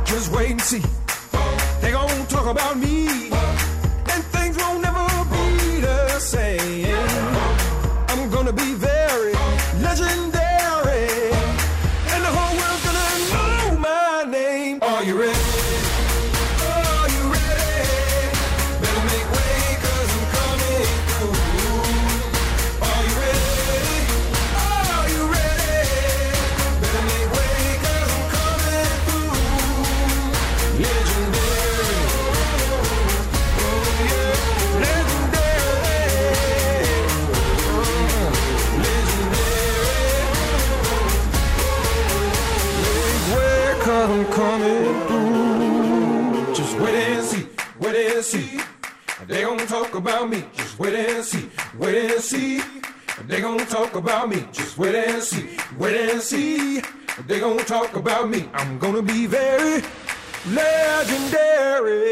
Just 0.06 0.32
wait 0.32 0.52
and 0.52 0.60
see. 0.60 0.82
They 1.82 1.92
gon' 1.92 2.26
talk 2.26 2.46
about 2.46 2.78
me, 2.78 3.30
They 49.32 49.44
gon' 49.44 49.66
talk 49.66 49.94
about 49.94 50.28
me. 50.28 50.44
Just 50.54 50.78
wait 50.78 50.92
and 50.94 51.24
see, 51.24 51.48
wait 51.78 52.10
and 52.12 52.20
see. 52.20 52.60
They 53.26 53.40
gon' 53.40 53.56
talk 53.60 53.94
about 53.96 54.28
me. 54.28 54.44
Just 54.52 54.76
wait 54.76 54.94
and 54.94 55.22
see, 55.22 55.56
wait 55.78 56.10
and 56.10 56.20
see. 56.20 56.82
They 57.26 57.40
gon' 57.40 57.56
talk 57.64 57.96
about 57.96 58.28
me. 58.28 58.50
I'm 58.52 58.78
gonna 58.78 59.00
be 59.00 59.24
very 59.24 59.82
legendary. 60.52 62.10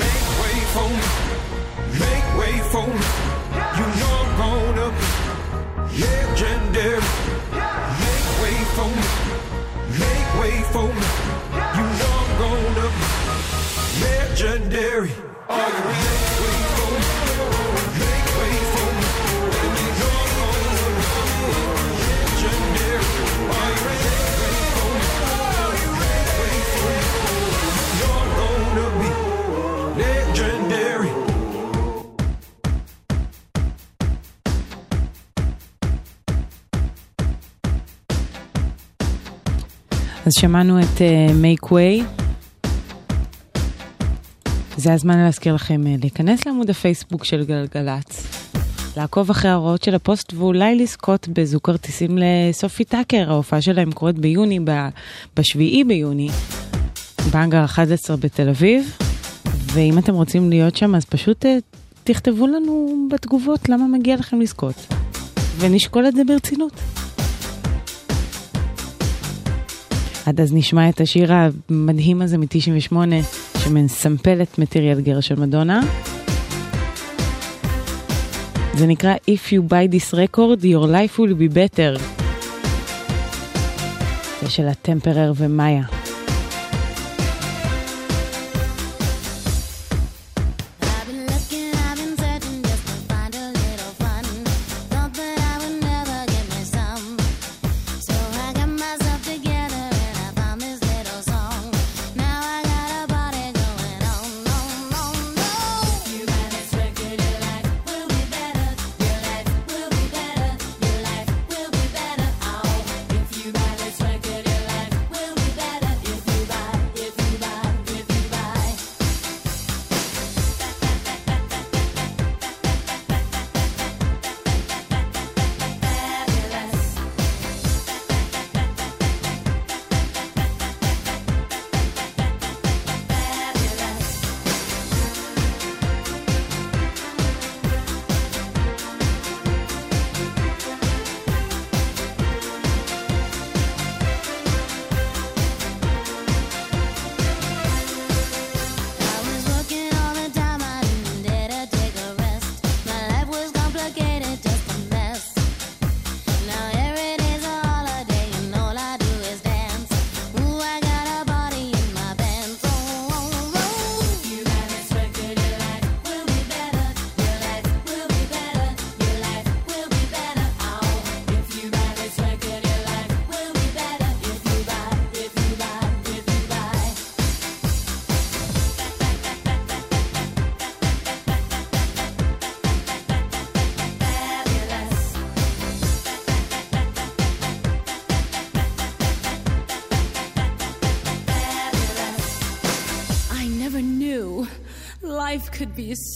Make 0.00 0.24
way 0.40 0.56
for 0.72 0.88
me. 0.88 1.04
Make 2.00 2.28
way 2.40 2.54
for 2.72 2.86
me. 2.88 3.04
You 3.76 3.86
know 4.00 4.12
I'm 4.22 4.32
gonna 4.40 4.88
be 4.96 5.08
legendary. 6.00 7.04
Make 8.00 8.28
way 8.40 8.56
for 8.72 8.88
me. 8.96 9.06
Make 10.00 10.30
way 10.40 10.56
for 10.72 10.88
me. 10.96 11.04
You 11.76 11.84
know 12.00 12.12
I'm 12.22 12.32
gonna 12.40 12.88
be 12.96 13.04
legendary. 14.00 15.12
Are 15.49 15.69
you 15.75 15.81
ready? 15.87 16.11
Wait 16.41 16.65
for 16.75 16.87
me. 16.93 17.01
Make 17.99 18.27
way 18.37 18.53
for 18.73 18.89
me. 18.97 19.07
You 19.63 19.89
know 19.99 20.15
I'm 20.21 20.31
gonna 20.39 20.87
be 20.97 21.09
legendary. 22.01 23.09
Are 23.57 23.69
you 23.75 23.81
ready? 23.87 24.11
Wait 24.39 24.63
for 24.75 24.87
me. 24.93 25.07
Make 26.01 26.31
way 26.39 26.55
for 26.71 26.87
me. 26.87 27.07
You 27.77 27.99
know 27.99 28.13
I'm 28.21 28.29
gonna 28.39 28.87
be 29.01 29.11
legendary. 30.01 31.11
אז 40.25 40.33
שמענו 40.39 40.79
את 40.79 41.01
uh, 41.01 41.31
Make 41.41 41.71
Way. 41.71 42.18
זה 44.80 44.92
הזמן 44.92 45.18
להזכיר 45.18 45.54
לכם 45.54 45.82
uh, 45.84 46.00
להיכנס 46.00 46.46
לעמוד 46.46 46.70
הפייסבוק 46.70 47.24
של 47.24 47.44
גלגלצ, 47.44 48.26
לעקוב 48.96 49.30
אחרי 49.30 49.50
ההוראות 49.50 49.82
של 49.82 49.94
הפוסט 49.94 50.32
ואולי 50.34 50.76
לזכות 50.76 51.28
בזוג 51.28 51.60
כרטיסים 51.62 52.18
לסופי 52.18 52.84
טאקר, 52.84 53.30
ההופעה 53.30 53.60
שלהם 53.60 53.92
קורית 53.92 54.18
ביוני, 54.18 54.60
ב- 54.64 54.88
בשביעי 55.36 55.84
ביוני, 55.84 56.28
באנגר 57.32 57.64
11 57.64 58.16
בתל 58.16 58.48
אביב, 58.48 58.96
ואם 59.72 59.98
אתם 59.98 60.14
רוצים 60.14 60.50
להיות 60.50 60.76
שם 60.76 60.94
אז 60.94 61.04
פשוט 61.04 61.44
uh, 61.44 61.48
תכתבו 62.04 62.46
לנו 62.46 63.06
בתגובות 63.10 63.68
למה 63.68 63.86
מגיע 63.86 64.16
לכם 64.16 64.40
לזכות, 64.40 64.86
ונשקול 65.58 66.06
את 66.06 66.14
זה 66.14 66.24
ברצינות. 66.24 66.72
עד 70.26 70.40
אז 70.40 70.52
נשמע 70.52 70.88
את 70.88 71.00
השיר 71.00 71.32
המדהים 71.32 72.22
הזה 72.22 72.38
מ-98, 72.38 72.96
שמסמפל 73.64 74.42
את 74.42 74.58
מטריאל 74.58 75.00
גר 75.00 75.20
של 75.20 75.40
מדונה. 75.40 75.80
זה 78.74 78.86
נקרא 78.86 79.14
If 79.14 79.52
you 79.52 79.70
buy 79.70 79.94
this 79.94 80.14
record, 80.14 80.64
your 80.64 80.86
life 80.86 81.18
will 81.18 81.34
be 81.34 81.54
better. 81.54 82.00
זה 84.42 84.50
של 84.50 84.68
הטמפרר 84.68 85.32
ומאיה. 85.36 85.99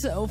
So 0.05 0.29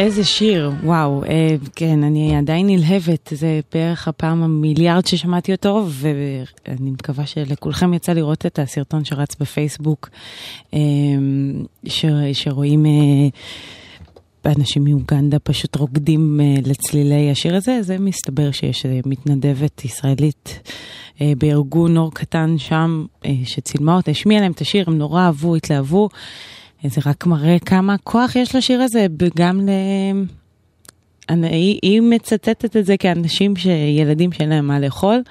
איזה 0.00 0.24
שיר, 0.24 0.72
וואו, 0.84 1.24
אה, 1.24 1.56
כן, 1.76 2.04
אני 2.04 2.36
עדיין 2.36 2.66
נלהבת, 2.66 3.32
זה 3.34 3.60
בערך 3.72 4.08
הפעם 4.08 4.42
המיליארד 4.42 5.06
ששמעתי 5.06 5.52
אותו, 5.52 5.86
ואני 5.88 6.90
מקווה 6.90 7.26
שלכולכם 7.26 7.94
יצא 7.94 8.12
לראות 8.12 8.46
את 8.46 8.58
הסרטון 8.58 9.04
שרץ 9.04 9.36
בפייסבוק, 9.40 10.08
אה, 10.74 10.78
ש, 11.86 12.04
שרואים 12.32 12.86
אה, 12.86 14.52
אנשים 14.56 14.84
מאוגנדה 14.84 15.38
פשוט 15.38 15.76
רוקדים 15.76 16.40
אה, 16.40 16.54
לצלילי 16.66 17.30
השיר 17.30 17.56
הזה, 17.56 17.82
זה 17.82 17.98
מסתבר 17.98 18.50
שיש 18.50 18.86
אה, 18.86 19.00
מתנדבת 19.06 19.84
ישראלית 19.84 20.70
אה, 21.20 21.32
בארגון 21.38 21.96
אור 21.96 22.14
קטן 22.14 22.58
שם, 22.58 23.04
אה, 23.26 23.30
שצילמה 23.44 23.96
אותה, 23.96 24.10
השמיעה 24.10 24.40
להם 24.40 24.52
את 24.52 24.60
השיר, 24.60 24.84
הם 24.86 24.98
נורא 24.98 25.22
אהבו, 25.22 25.56
התלהבו. 25.56 26.08
זה 26.84 27.00
רק 27.06 27.26
מראה 27.26 27.58
כמה 27.58 27.96
כוח 28.04 28.36
יש 28.36 28.54
לשיר 28.56 28.80
הזה, 28.82 29.06
גם 29.36 29.60
ל... 29.60 29.70
אני- 31.28 31.48
היא, 31.82 32.00
מצטטת 32.00 32.76
את 32.76 32.86
זה 32.86 32.96
כאנשים, 32.96 33.56
שילדים 33.56 34.32
שאין 34.32 34.48
להם 34.48 34.66
מה 34.66 34.80
לאכול, 34.80 35.22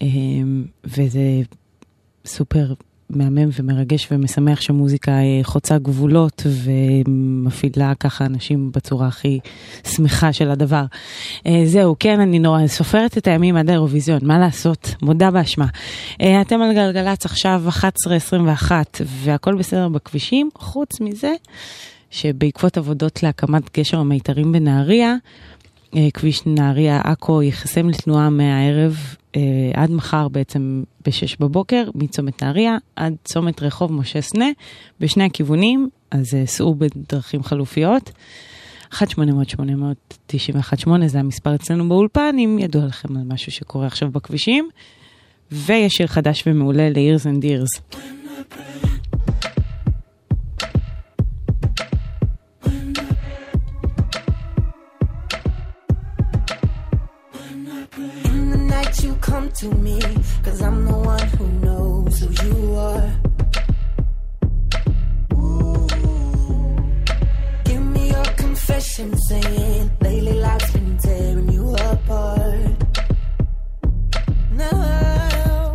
אמ, 0.00 0.64
וזה 0.84 1.20
סופר 2.26 2.72
מהמם 3.16 3.48
ומרגש 3.60 4.08
ומשמח 4.10 4.60
שמוזיקה 4.60 5.12
אה, 5.12 5.40
חוצה 5.42 5.78
גבולות 5.78 6.42
ומפעילה 6.46 7.92
ככה 8.00 8.26
אנשים 8.26 8.72
בצורה 8.72 9.06
הכי 9.06 9.38
שמחה 9.84 10.32
של 10.32 10.50
הדבר. 10.50 10.84
אה, 11.46 11.62
זהו, 11.64 11.96
כן, 11.98 12.20
אני 12.20 12.38
נורא 12.38 12.66
סופרת 12.66 13.18
את 13.18 13.26
הימים 13.26 13.56
עד 13.56 13.70
האירוויזיון, 13.70 14.20
מה 14.22 14.38
לעשות? 14.38 14.94
מודה 15.02 15.30
באשמה. 15.30 15.66
אה, 16.20 16.40
אתם 16.40 16.62
על 16.62 16.74
גלגלצ 16.74 17.26
עכשיו 17.26 17.62
11.21 17.68 18.72
והכל 19.06 19.54
בסדר 19.54 19.88
בכבישים, 19.88 20.50
חוץ 20.54 21.00
מזה 21.00 21.32
שבעקבות 22.10 22.76
עבודות 22.76 23.22
להקמת 23.22 23.78
גשר 23.78 23.98
המיתרים 23.98 24.52
בנהריה, 24.52 25.16
כביש 26.14 26.46
נהריה 26.46 27.00
עכו 27.04 27.42
ייחסם 27.42 27.88
לתנועה 27.88 28.30
מהערב 28.30 28.96
אה, 29.36 29.40
עד 29.74 29.90
מחר 29.90 30.28
בעצם 30.28 30.82
ב-6 31.06 31.36
בבוקר, 31.40 31.84
מצומת 31.94 32.42
נהריה 32.42 32.76
עד 32.96 33.14
צומת 33.24 33.62
רחוב 33.62 33.92
משה 33.92 34.20
סנה, 34.20 34.46
בשני 35.00 35.24
הכיוונים, 35.24 35.88
אז 36.10 36.34
אה, 36.34 36.46
סעו 36.46 36.74
בדרכים 36.74 37.42
חלופיות. 37.42 38.10
1-800-891-8 38.92 39.02
זה 41.06 41.20
המספר 41.20 41.54
אצלנו 41.54 41.88
באולפן, 41.88 42.36
אם 42.38 42.58
ידוע 42.60 42.86
לכם 42.86 43.16
על 43.16 43.22
משהו 43.26 43.52
שקורה 43.52 43.86
עכשיו 43.86 44.10
בכבישים. 44.10 44.68
ויש 45.52 45.92
שיר 45.92 46.06
חדש 46.06 46.42
ומעולה 46.46 46.90
ל-Years 46.90 47.24
and 47.24 47.44
Years. 47.44 47.98
that 58.92 59.04
you 59.04 59.14
come 59.16 59.50
to 59.52 59.68
me, 59.76 60.00
cause 60.42 60.60
I'm 60.60 60.84
the 60.84 60.92
one 60.92 61.28
who 61.38 61.46
knows 61.64 62.18
who 62.20 62.28
you 62.46 62.74
are. 62.74 63.10
Ooh. 65.34 65.86
Give 67.64 67.82
me 67.82 68.10
your 68.10 68.24
confession 68.36 69.16
saying, 69.28 69.90
lately 70.00 70.34
life's 70.34 70.70
been 70.72 70.98
tearing 70.98 71.52
you 71.52 71.74
apart. 71.74 72.84
Now, 74.52 75.72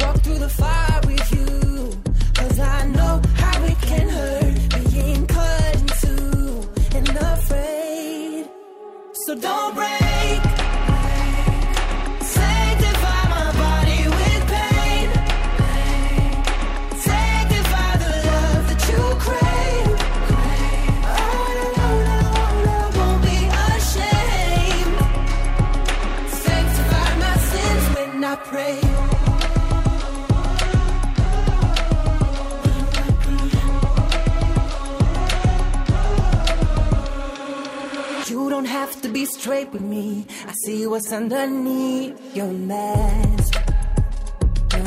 walk 0.00 0.16
through 0.22 0.38
the 0.38 0.48
fire 0.48 1.00
with 1.06 1.32
you, 1.32 2.02
cause 2.34 2.60
I 2.60 2.86
know 2.88 3.22
how 3.36 3.64
it 3.64 3.78
can 3.80 4.08
hurt 4.08 4.92
being 4.92 5.26
cut 5.26 5.76
in 5.76 5.86
two 6.02 6.68
and 6.94 7.08
afraid. 7.08 8.48
So 9.26 9.34
don't 9.34 9.74
break. 9.74 10.03
Be 39.14 39.24
straight 39.24 39.72
with 39.72 39.80
me. 39.82 40.26
I 40.46 40.52
see 40.64 40.86
what's 40.86 41.10
underneath 41.12 42.36
your 42.36 42.48
mask. 42.48 43.56
Uh, 44.72 44.78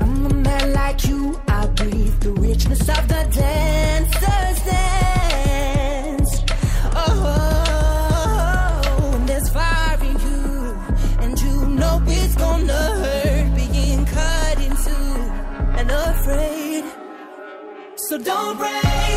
I'm 0.00 0.26
a 0.26 0.34
man 0.34 0.72
like 0.72 1.04
you. 1.06 1.40
I 1.46 1.66
breathe 1.66 2.20
the 2.20 2.32
richness 2.32 2.80
of 2.80 3.08
the 3.08 3.22
dancer's 3.38 4.60
dance. 4.64 6.42
Oh, 7.02 7.22
there's 9.26 9.48
fire 9.50 9.98
in 10.02 10.18
you, 10.28 10.78
and 11.22 11.40
you 11.40 11.66
know 11.66 12.02
it's 12.06 12.34
gonna 12.36 12.72
hurt 12.72 13.54
being 13.56 14.06
cut 14.06 14.58
and 15.80 15.90
afraid. 15.90 16.84
So 18.08 18.16
don't 18.18 18.56
break. 18.56 19.09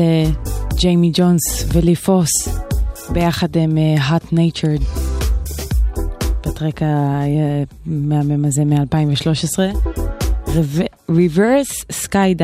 אלה 0.00 0.30
ג'יימי 0.74 1.10
ג'ונס 1.14 1.64
ולי 1.72 1.96
פוס, 1.96 2.30
ביחד 3.12 3.56
הם 3.56 3.78
אה, 3.78 4.08
Hot 4.08 4.32
Natured, 4.32 4.82
בטרק 6.46 6.80
המהמם 6.82 8.44
הזה 8.44 8.64
מ-2013, 8.64 9.58
Reverse 11.10 11.84
Sky 12.04 12.34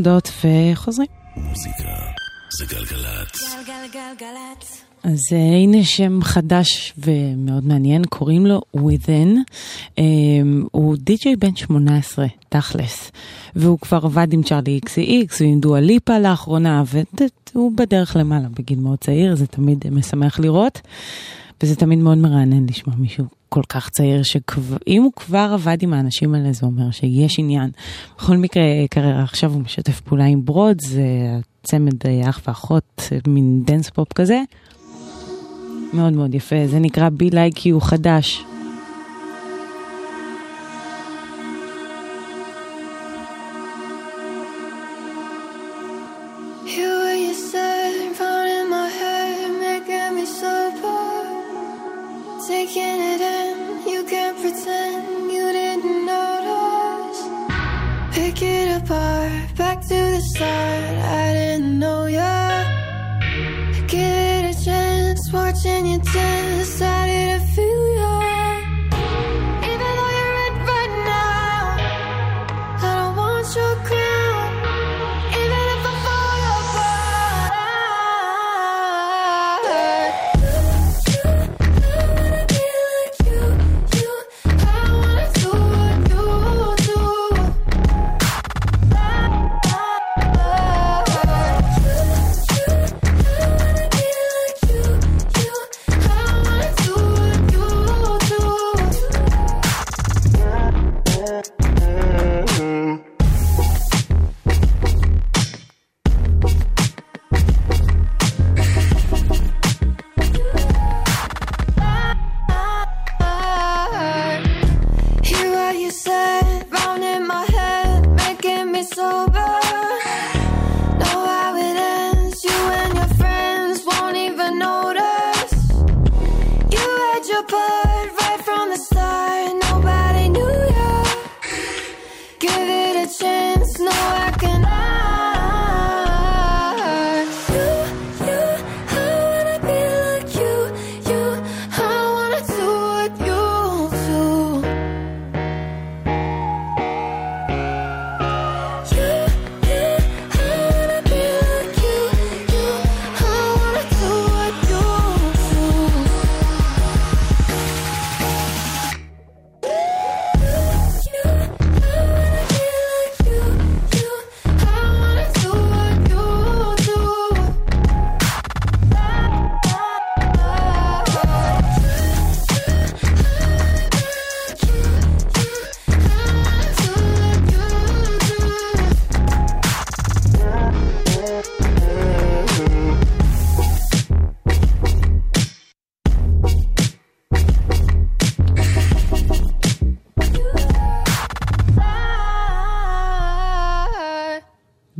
הודעות 0.00 0.30
וחוזרים. 0.44 1.08
מוזיקה 1.36 1.84
זה 2.58 2.64
גלגלצ. 2.66 3.54
גלגלגלגלצ. 3.66 4.84
אז 5.02 5.20
uh, 5.30 5.34
הנה 5.34 5.84
שם 5.84 6.18
חדש 6.22 6.94
ומאוד 6.98 7.66
מעניין, 7.66 8.04
קוראים 8.04 8.46
לו 8.46 8.60
Within. 8.76 9.38
Um, 9.88 10.00
הוא 10.72 10.96
די.ג'יי 10.96 11.36
בן 11.36 11.56
18, 11.56 12.26
תכלס. 12.48 13.10
והוא 13.56 13.78
כבר 13.78 14.00
עבד 14.02 14.32
עם 14.32 14.42
צ'ארלי 14.42 14.70
איקסי 14.70 15.26
ועם 15.40 15.60
דואה 15.60 15.80
ליפה 15.80 16.18
לאחרונה, 16.18 16.82
והוא 17.54 17.72
בדרך 17.76 18.16
למעלה 18.16 18.48
בגיל 18.58 18.78
מאוד 18.78 18.98
צעיר, 18.98 19.34
זה 19.34 19.46
תמיד 19.46 19.84
משמח 19.90 20.40
לראות. 20.40 20.80
וזה 21.62 21.76
תמיד 21.76 21.98
מאוד 21.98 22.18
מרענן 22.18 22.66
לשמוע 22.68 22.96
מישהו 22.98 23.39
כל 23.52 23.62
כך 23.68 23.88
צעיר, 23.88 24.22
שאם 24.22 25.02
הוא 25.02 25.12
כבר 25.16 25.50
עבד 25.54 25.82
עם 25.82 25.92
האנשים 25.92 26.34
האלה, 26.34 26.52
זה 26.52 26.66
אומר 26.66 26.90
שיש 26.90 27.38
עניין. 27.38 27.70
בכל 28.18 28.36
מקרה, 28.36 28.62
כרגע 28.90 29.22
עכשיו 29.22 29.52
הוא 29.52 29.62
משתף 29.62 30.00
פעולה 30.00 30.24
עם 30.24 30.44
Broods, 30.44 30.76
זה 30.80 31.02
צמד 31.62 32.06
אה, 32.06 32.30
אח 32.30 32.40
ואחות, 32.46 33.08
מין 33.26 33.62
dance 33.66 33.90
pop 33.90 34.12
כזה. 34.12 34.42
מאוד 35.92 36.12
מאוד 36.12 36.34
יפה, 36.34 36.66
זה 36.66 36.78
נקרא 36.78 37.08
Be 37.08 37.30
Like 37.30 37.66
You 37.66 37.80
חדש. 37.80 38.44
Pretend 54.50 55.30
you 55.30 55.52
didn't 55.52 56.06
notice. 56.06 57.20
Pick 58.12 58.42
it 58.42 58.82
apart, 58.82 59.54
back 59.56 59.80
to 59.82 59.98
the 60.14 60.20
start. 60.20 60.96
I 61.22 61.32
didn't 61.32 61.78
know 61.78 62.06
ya. 62.06 62.64
Give 63.86 64.00
it 64.00 64.44
a 64.52 64.64
chance, 64.64 65.32
watching 65.32 65.86
you 65.86 65.98
dance. 65.98 66.69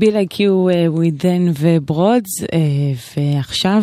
Be 0.00 0.10
Like 0.10 0.27
You 0.27 0.40
Whethan 0.40 1.46
ו 1.60 1.69
Broods, 1.69 2.30
ועכשיו 3.16 3.82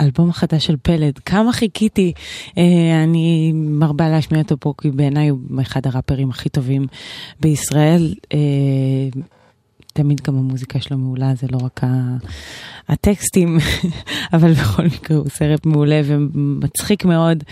אלבום 0.00 0.32
חדש 0.32 0.66
של 0.66 0.76
פלד, 0.82 1.18
כמה 1.18 1.52
חיכיתי, 1.52 2.12
אה, 2.58 3.02
אני 3.04 3.52
מרבה 3.54 4.08
להשמיע 4.08 4.42
אותו 4.42 4.56
פה 4.60 4.74
כי 4.80 4.90
בעיניי 4.90 5.28
הוא 5.28 5.38
אחד 5.60 5.86
הראפרים 5.86 6.30
הכי 6.30 6.48
טובים 6.48 6.86
בישראל. 7.40 8.14
תמיד 9.96 10.20
גם 10.20 10.38
המוזיקה 10.38 10.80
שלו 10.80 10.98
מעולה, 10.98 11.34
זה 11.34 11.46
לא 11.50 11.58
רק 11.62 11.80
הטקסטים, 12.88 13.58
אבל 14.34 14.52
בכל 14.52 14.82
מקרה 14.82 15.16
הוא 15.16 15.28
סרט 15.28 15.66
מעולה 15.66 16.00
ומצחיק 16.04 17.04
מאוד, 17.04 17.44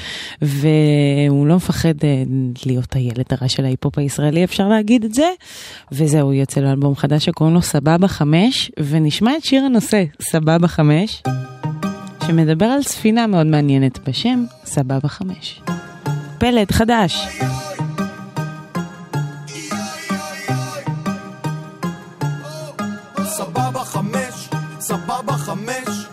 והוא 0.43 1.47
לא 1.47 1.57
מפחד 1.57 1.95
אה, 2.05 2.23
להיות 2.67 2.97
הילד 2.97 3.25
הרע 3.31 3.49
של 3.49 3.65
ההיפ-הופ 3.65 3.99
הישראלי, 3.99 4.45
אפשר 4.45 4.69
להגיד 4.69 5.05
את 5.05 5.15
זה. 5.15 5.31
וזהו, 5.93 6.33
יוצא 6.33 6.61
לו 6.61 6.71
אלבום 6.71 6.97
חדש 6.97 7.25
שקוראים 7.25 7.55
לו 7.55 7.63
סבבה 7.63 8.09
חמש, 8.09 8.71
ונשמע 8.81 9.37
את 9.37 9.45
שיר 9.45 9.65
הנושא, 9.65 10.05
סבבה 10.21 10.69
חמש, 10.69 11.23
שמדבר 12.27 12.67
על 12.67 12.83
ספינה 12.83 13.27
מאוד 13.27 13.47
מעניינת 13.47 14.09
בשם 14.09 14.45
סבבה 14.65 15.09
חמש. 15.09 15.61
פלד 16.39 16.71
חדש. 16.71 17.27
סבבה 23.37 23.85
חמש, 23.85 24.49
סבבה 24.81 25.39
חמש, 25.39 26.07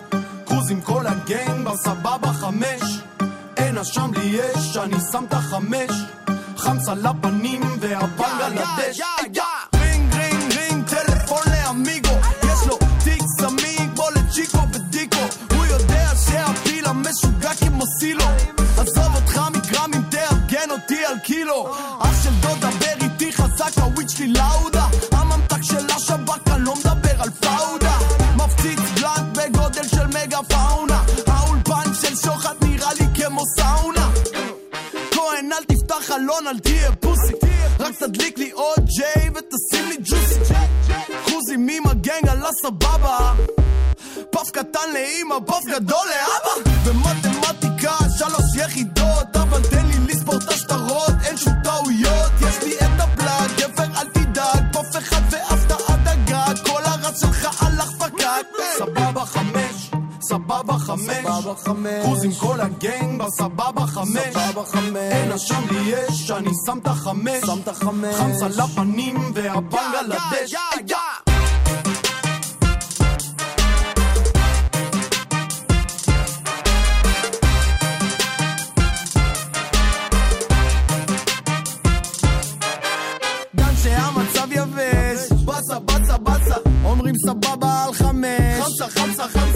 קרוז 0.46 0.72
עם 0.72 0.82
כל 0.82 1.08
הגנג 1.08 1.68
בסבבה 1.68 2.34
חמש. 2.34 3.00
אין 3.58 3.78
אשם 3.78 4.12
לי 4.14 4.40
אש, 4.40 4.78
אני 4.78 4.96
שם 5.12 5.24
את 5.28 5.34
החמש, 5.34 5.92
חמסה 6.58 6.94
לפנים 6.94 7.62
והבנג 7.80 8.42
על 8.42 8.58
הדש. 8.58 9.02
רינג 9.76 10.16
רינג 10.16 10.54
רינג, 10.54 10.88
טלפון 10.88 11.42
לאמיגו, 11.52 12.16
יש 12.44 12.68
לו 12.68 12.78
תיק 13.04 13.22
סמי 13.40 13.78
כמו 13.96 14.06
לצ'יקו 14.16 14.60
ודיקו, 14.74 15.56
הוא 15.56 15.66
יודע 15.66 16.12
שהפיל 16.26 16.86
המשוגע 16.86 17.52
כמו 17.60 17.84
סילו. 18.00 18.26
עזוב 18.78 19.16
אותך 19.16 19.42
מגרמים, 19.54 20.04
תארגן 20.10 20.72
אותי 20.72 21.06
על 21.06 21.20
קילו, 21.20 21.76
אח 22.00 22.24
של 22.24 22.34
דודה 22.42 22.70
בר 22.80 23.04
איתי 23.06 23.34
חזק, 23.34 23.78
הוויד 23.78 24.10
שלי 24.10 24.28
לאודה 24.28 24.88
על 27.22 27.30
פאודה. 27.30 27.98
מפציץ 28.36 28.80
בלנט 28.80 29.38
בגודל 29.38 29.88
של 29.88 30.08
מגה 30.08 30.40
פאונה. 30.44 31.04
האולפן 31.28 31.94
של 32.02 32.16
שוחד 32.16 32.56
נראה 32.62 32.94
לי 32.94 33.06
כמו 33.16 33.44
סאונה. 33.58 34.10
כהן 35.12 35.52
אל 35.54 35.64
תפתח 35.64 36.08
חלון, 36.08 36.48
אל 36.48 36.60
תהיה 36.60 36.92
פוסי. 36.92 37.34
רק 37.80 37.96
תדליק 38.00 38.38
לי 38.38 38.52
עוד 38.52 38.86
ג'יי 38.98 39.30
ותשים 39.30 39.90
לי 39.90 39.98
ג'וסי. 39.98 40.54
קרוזים 41.26 41.68
עם 41.70 41.84
על 42.30 42.44
הסבבה. 42.46 43.34
פף 44.30 44.50
קטן 44.52 44.90
לאמא, 44.94 45.36
פף 45.46 45.64
גדול 45.72 46.08
לאבא. 46.10 46.72
במתמטיקה 46.86 47.41
סבבה 60.98 61.56
חמש. 61.56 62.04
קרוז 62.04 62.24
עם 62.24 62.32
כל 62.32 62.62
הגנג 62.62 63.22
בסבבה 63.22 63.88
חמש. 63.88 64.36
אין 64.96 65.32
אשם 65.32 65.62
לי 65.72 65.94
אש 66.10 66.32
אני 66.32 66.50
שם 66.66 66.78
את 66.84 66.88
החמש. 66.88 67.44
חמסה 68.14 68.48
לפנים 68.48 69.32
והבנג 69.36 69.96
על 70.00 70.12
הדש 70.12 70.54
שהמצב 83.84 84.48
יבש. 84.52 85.32
באסה 85.46 85.80
באסה 85.80 86.18
באסה 86.18 86.56
אומרים 86.86 87.16
סבבה 87.26 87.84
על 87.84 87.94
חמש. 87.94 88.64
חמסה 88.64 88.90
חמסה 88.90 89.28
חמסה 89.28 89.51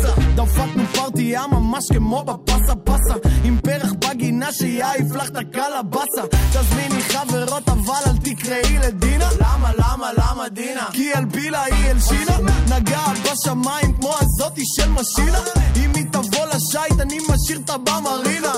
דפקנו 1.16 1.22
פארטי 1.22 1.22
היה 1.22 1.48
ממש 1.48 1.86
כמו 1.92 2.24
בפסה 2.24 2.76
פסה 2.84 3.14
עם 3.44 3.58
פרח 3.64 3.94
בגינה 3.94 4.52
שיעיף 4.52 5.16
לך 5.16 5.30
את 5.30 5.36
הקלבסה. 5.36 6.22
תזמיני 6.52 7.02
חברות 7.02 7.70
אבל 7.70 7.94
אל 8.08 8.18
תקראי 8.18 8.78
לדינה. 8.80 9.30
למה 9.40 9.72
למה 9.78 10.10
למה 10.18 10.50
דינה? 10.50 10.88
כי 10.92 11.14
אלבילה 11.14 11.64
היא 11.64 11.92
אלשינה 11.92 12.38
נגעה 12.70 13.14
בשמיים 13.14 13.94
כמו 13.94 14.14
הזאתי 14.22 14.62
של 14.76 14.90
משינה. 14.90 15.40
אם 15.76 15.92
היא 15.96 16.06
תבוא 16.12 16.46
לשייט 16.46 17.00
אני 17.00 17.18
משאיר 17.30 17.58
אותה 17.58 17.78
במרינה 17.78 18.54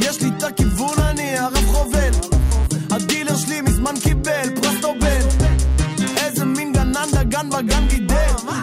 יש 0.00 0.22
לי 0.22 0.28
את 0.38 0.42
הכיוון 0.42 0.98
אני 0.98 1.38
הרב 1.38 1.66
חובל. 1.66 2.10
הדילר 2.90 3.36
שלי 3.36 3.60
מזמן 3.60 3.94
קיבל 4.02 4.60
פרס 4.62 4.74
נובל. 4.82 5.46
איזה 6.16 6.44
מין 6.44 6.72
גנן 6.72 7.08
דגן 7.12 7.50
בגן 7.50 7.86
גידל 7.88 8.05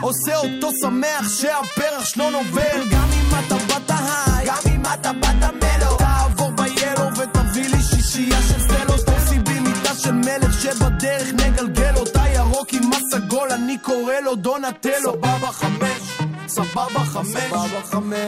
עושה 0.03 0.38
אותו 0.38 0.69
שמח 0.81 1.30
שהפרח 1.30 2.05
שלו 2.05 2.30
נובל. 2.30 2.89
גם 2.91 3.09
אם 3.13 3.30
אתה 3.45 3.55
באת 3.55 3.89
היי 3.89 4.47
גם 4.47 4.71
אם 4.75 4.81
אתה 4.93 5.13
באת 5.13 5.63
מלו 5.63 5.97
תעבור 5.97 6.51
ביאלו 6.51 7.09
ותביא 7.17 7.69
לי 7.69 7.84
שישייה 7.84 8.41
של 8.41 8.59
סלו. 8.59 8.97
תוסי 9.05 9.39
בי 9.39 9.59
מיטה 9.59 9.95
של 9.95 10.11
מלך 10.11 10.61
שבדרך 10.61 11.27
נגלגל 11.34 11.95
אותה 11.95 12.23
ירוק 12.35 12.73
עם 12.73 12.89
הסגול 12.93 13.51
אני 13.51 13.77
קורא 13.77 14.13
לו 14.23 14.35
דונטלו. 14.35 15.13
סבבה 15.13 15.51
חמש 15.51 16.23
סבבה 16.47 16.99
חמש. 17.05 17.51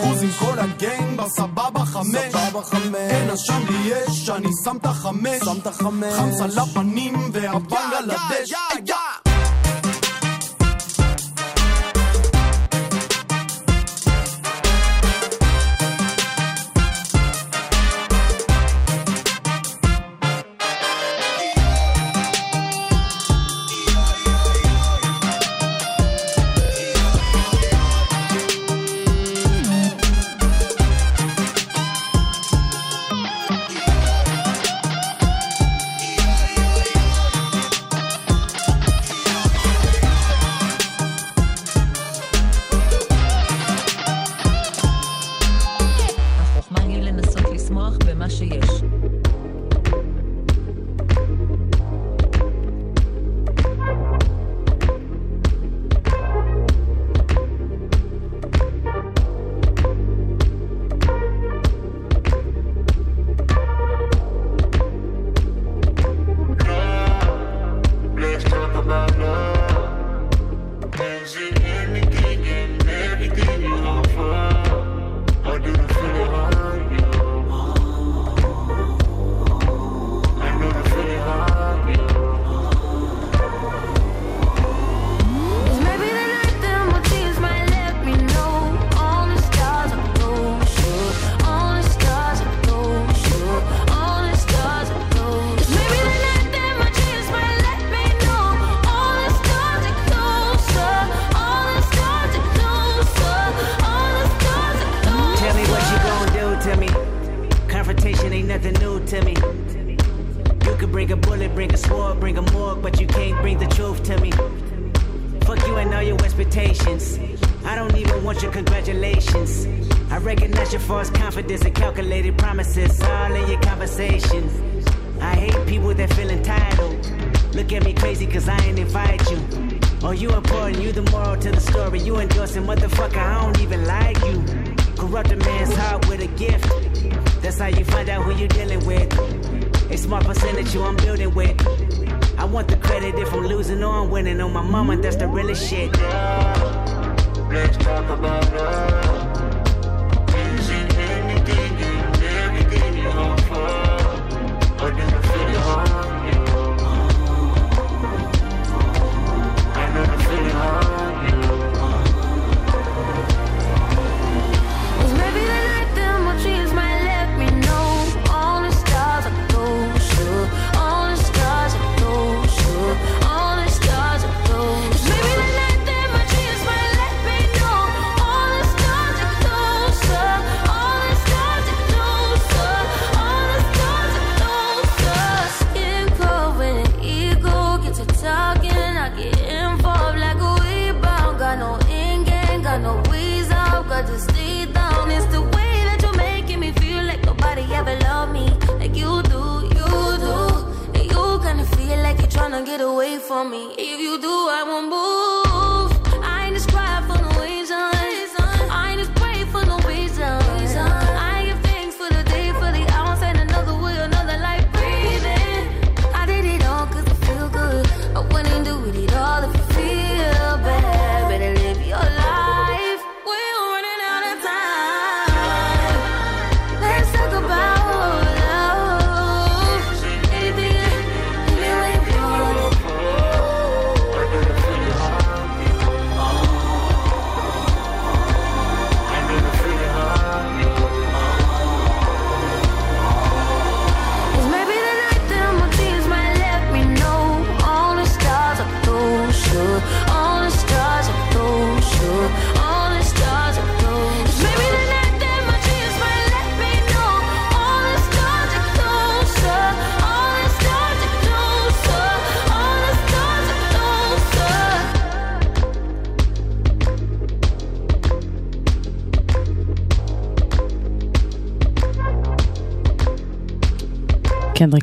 קרוז 0.01 0.23
עם 0.23 0.29
כל 0.39 0.59
הגנג 0.59 1.21
בסבבה 1.21 1.85
חמש. 1.85 2.35
אין 2.95 3.29
אשם 3.29 3.61
לי 3.69 3.91
אש 4.07 4.29
אני 4.29 4.49
שם 4.63 4.77
את 4.77 4.85
החמש. 4.85 5.41
חמסה 5.41 6.47
לפנים 6.47 7.29
והבנג 7.33 7.93
על 7.97 8.11
הדש 8.11 8.53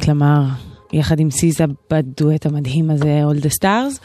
קנדריק 0.03 0.09
למר, 0.09 0.43
יחד 0.93 1.21
עם 1.21 1.31
סיזה 1.31 1.65
בדואט 1.91 2.47
המדהים 2.47 2.91
הזה, 2.91 3.23
All 3.25 3.45
the 3.45 3.51
Stars. 3.61 4.01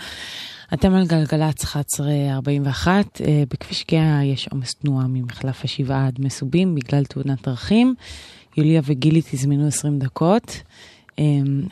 אתם 0.73 0.93
על 0.93 1.07
גלגלצ 1.07 1.75
1141, 1.75 3.21
אה, 3.21 3.43
בכביש 3.49 3.85
גאה 3.91 4.23
יש 4.23 4.47
עומס 4.47 4.73
תנועה 4.73 5.07
ממחלף 5.07 5.63
השבעה 5.63 6.07
עד 6.07 6.19
מסובים 6.19 6.75
בגלל 6.75 7.03
תאונת 7.03 7.47
דרכים. 7.47 7.95
יוליה 8.57 8.81
וגילי 8.85 9.21
תזמנו 9.31 9.67
20 9.67 9.99
דקות. 9.99 10.61
אה, 11.19 11.23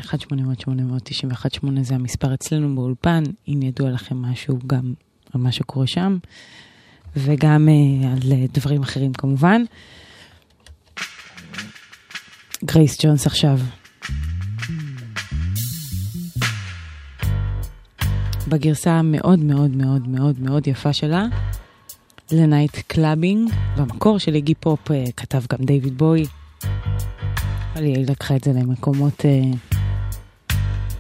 1-800-891-8 0.02 1.66
זה 1.82 1.96
המספר 1.96 2.34
אצלנו 2.34 2.76
באולפן, 2.76 3.24
אם 3.48 3.62
ידוע 3.62 3.90
לכם 3.90 4.18
משהו 4.22 4.60
גם 4.68 4.94
על 5.34 5.42
מה 5.42 5.52
שקורה 5.52 5.88
שם, 5.88 6.18
וגם 7.16 7.70
אה, 7.70 8.12
על 8.12 8.20
דברים 8.54 8.82
אחרים 8.82 9.14
כמובן. 9.14 9.62
גרייס 12.64 12.98
ג'ונס 13.06 13.28
עכשיו. 13.28 13.60
בגרסה 18.56 18.92
המאוד 18.92 19.40
מאוד 19.40 19.76
מאוד 19.76 20.08
מאוד 20.08 20.40
מאוד 20.40 20.68
יפה 20.68 20.94
שלה, 20.94 21.26
ל 22.32 22.78
Nightclubbing. 22.88 23.52
במקור 23.78 24.20
של 24.20 24.36
איגי 24.36 24.56
פופ 24.56 24.92
אה, 24.92 25.04
כתב 25.18 25.42
גם 25.52 25.66
דייוויד 25.66 25.98
בוי, 25.98 26.26
אבל 27.74 27.84
היא 27.84 28.06
לקחה 28.10 28.36
את 28.36 28.44
זה 28.44 28.52
למקומות 28.54 29.26
אה, 29.26 29.42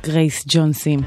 גרייס 0.03 0.45
ג'ונסים. 0.47 0.99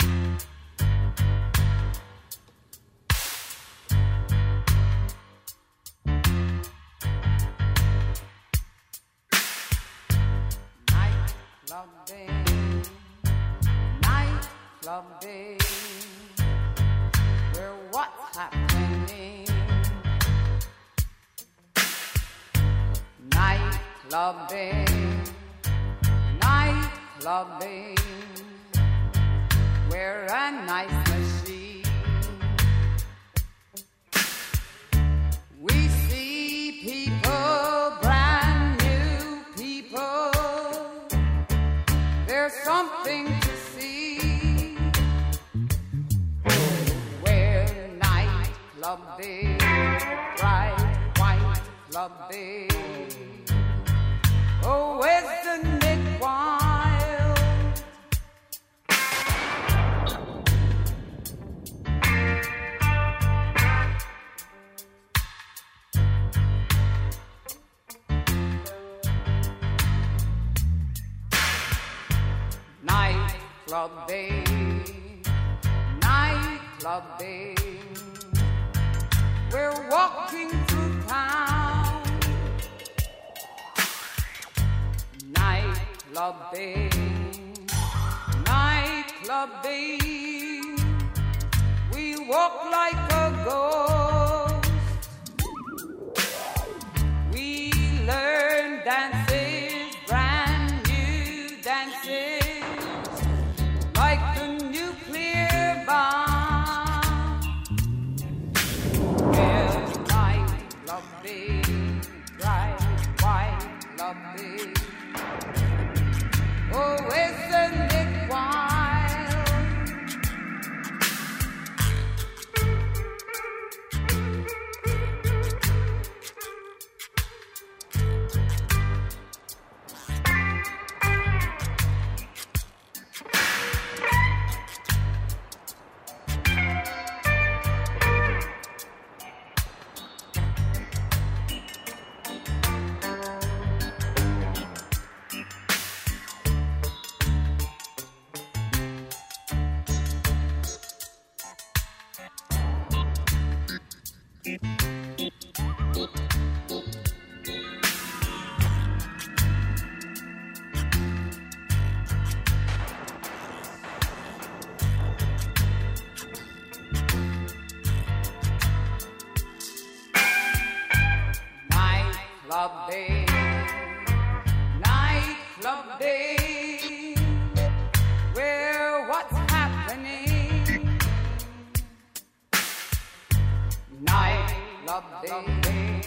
Nightclub 184.88 185.22
day, 185.22 186.00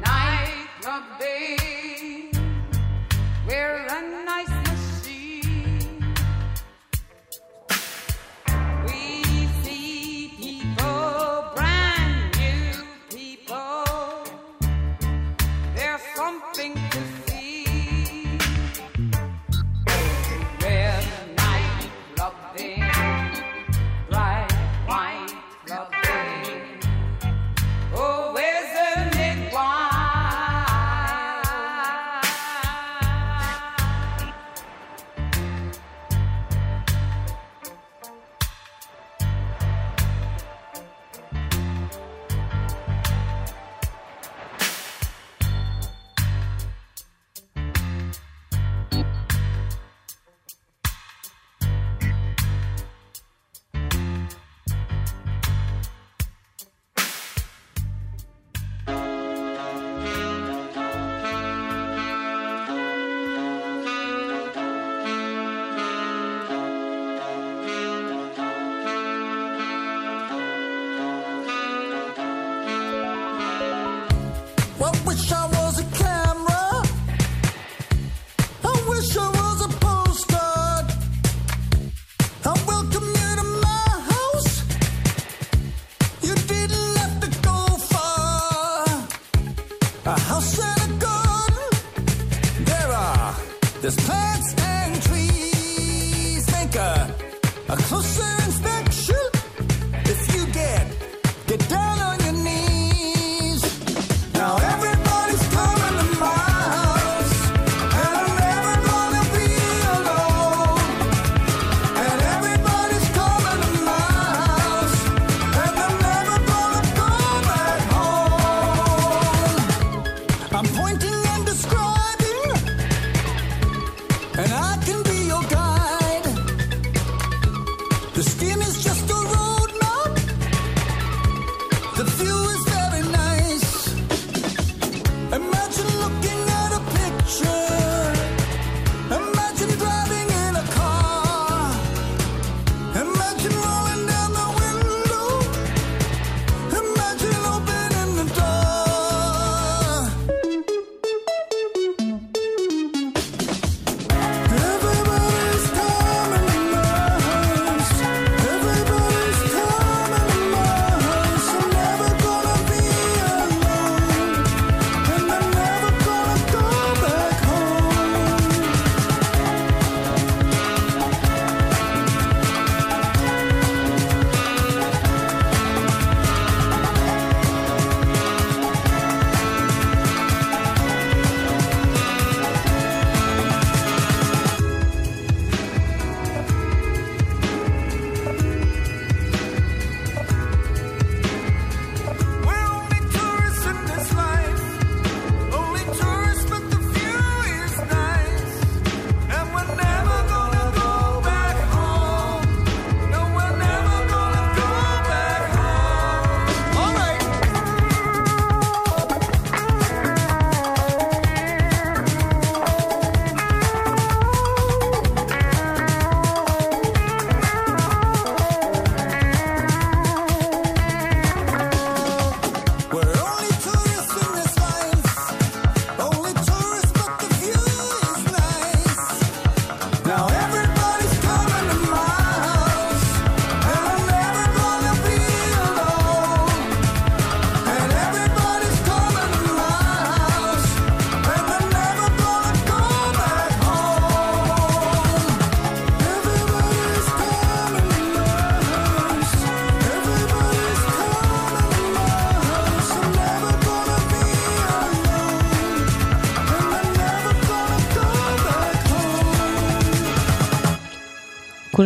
nightclub 0.00 1.04
day, 1.20 2.30
a 3.90 4.24
nice 4.24 4.55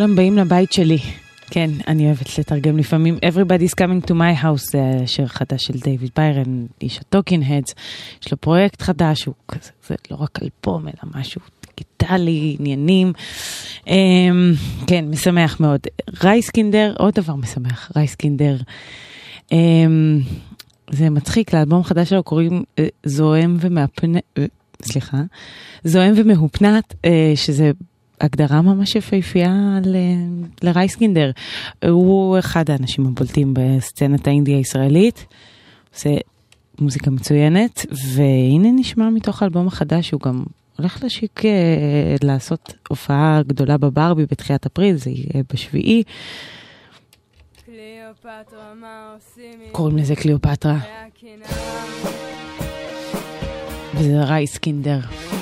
כולם 0.01 0.17
באים 0.17 0.39
לבית 0.39 0.73
שלי. 0.73 0.99
כן, 1.51 1.71
אני 1.89 2.07
אוהבת 2.07 2.39
לתרגם 2.39 2.79
לפעמים. 2.79 3.17
Everybody's 3.17 3.75
coming 3.75 4.11
to 4.11 4.11
my 4.11 4.43
house 4.43 4.71
זה 4.73 4.81
השיר 5.03 5.25
החדש 5.25 5.65
של 5.65 5.79
דייוויד 5.79 6.11
ביירן, 6.17 6.67
איש 6.83 6.99
ה 6.99 7.05
Talking 7.05 7.45
Heads. 7.49 7.75
יש 8.23 8.33
לו 8.33 8.37
פרויקט 8.37 8.83
חדש, 8.83 9.25
הוא 9.25 9.35
כזה, 9.49 9.71
זה 9.89 9.95
לא 10.11 10.17
רק 10.17 10.39
אלבום, 10.43 10.89
אלא 10.89 11.21
משהו 11.21 11.41
דיגיטלי, 11.67 12.57
עניינים. 12.59 13.13
אמ, 13.87 13.91
כן, 14.87 15.05
משמח 15.11 15.61
מאוד. 15.61 15.81
רייסקינדר, 16.25 16.95
עוד 16.99 17.15
דבר 17.15 17.35
משמח, 17.35 17.93
רייסקינדר. 17.97 18.57
אמ, 19.51 19.55
זה 20.91 21.11
מצחיק, 21.11 21.55
לאלבום 21.55 21.85
חדש 21.85 22.11
שלו 22.11 22.23
קוראים 22.23 22.63
uh, 22.63 22.83
זועם 23.05 23.57
ומהפנ... 23.61 24.17
אה, 24.17 24.21
אה, 24.39 24.45
סליחה, 24.83 25.19
זוהם 25.85 26.13
ומהופנת, 26.17 26.93
uh, 26.93 26.97
אה, 27.05 27.33
שזה 27.35 27.71
הגדרה 28.21 28.63
ממש 28.63 28.97
יפהפייה 28.97 29.79
ל... 29.85 29.97
לרייסקינדר. 30.63 31.31
הוא 31.89 32.39
אחד 32.39 32.71
האנשים 32.71 33.07
הבולטים 33.07 33.55
בסצנת 33.55 34.27
האינדיה 34.27 34.57
הישראלית. 34.57 35.27
עושה 35.95 36.11
מוזיקה 36.81 37.11
מצוינת, 37.11 37.87
והנה 38.15 38.69
נשמע 38.73 39.11
מתוך 39.11 39.43
האלבום 39.43 39.67
החדש 39.67 40.09
שהוא 40.09 40.21
גם 40.21 40.45
הולך 40.79 41.03
להשיק 41.03 41.45
אה, 41.45 41.51
לעשות 42.23 42.75
הופעה 42.89 43.41
גדולה 43.47 43.79
בברבי 43.79 44.27
בתחילת 44.31 44.67
אפריל, 44.67 44.97
זה 44.97 45.11
יהיה 45.11 45.43
בשביעי. 45.53 46.03
קליאופטרה, 47.65 48.75
מה 48.81 49.15
עושים? 49.15 49.61
קוראים 49.73 49.97
לזה 49.97 50.17
קליאופטרה. 50.17 50.79
וזה 53.95 54.25
רייסקינדר. 54.25 55.01
קינדר. 55.01 55.40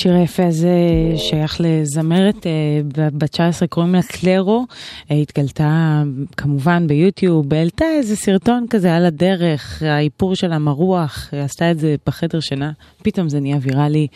השיר 0.00 0.14
היפה 0.14 0.46
הזה 0.46 0.78
שייך 1.16 1.60
לזמרת 1.60 2.46
אה, 2.46 2.80
בת 3.12 3.30
19, 3.30 3.68
קוראים 3.68 3.94
לה 3.94 4.02
קלרו, 4.02 4.66
אה, 5.10 5.16
התגלתה 5.16 6.02
כמובן 6.36 6.86
ביוטיוב, 6.86 7.54
העלתה 7.54 7.84
איזה 7.84 8.16
סרטון 8.16 8.66
כזה 8.70 8.96
על 8.96 9.06
הדרך, 9.06 9.82
האיפור 9.86 10.34
שלה 10.34 10.58
מרוח, 10.58 11.34
עשתה 11.44 11.70
את 11.70 11.78
זה 11.78 11.96
בחדר 12.06 12.40
שינה, 12.40 12.72
פתאום 13.02 13.28
זה 13.28 13.40
נהיה 13.40 13.56
ויראלי. 13.60 14.06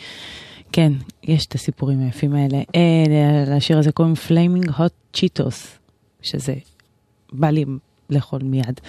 כן, 0.71 0.91
יש 1.23 1.45
את 1.45 1.55
הסיפורים 1.55 1.99
היפים 1.99 2.35
האלה. 2.35 2.57
אה, 2.75 3.55
לשיר 3.55 3.79
הזה 3.79 3.91
קוראים 3.91 4.15
Flaming 4.15 4.69
Hot 4.77 4.93
Cheetos, 5.13 5.77
שזה 6.21 6.53
בא 7.33 7.49
לי 7.49 7.65
לאכול 8.09 8.41
מיד. 8.43 8.81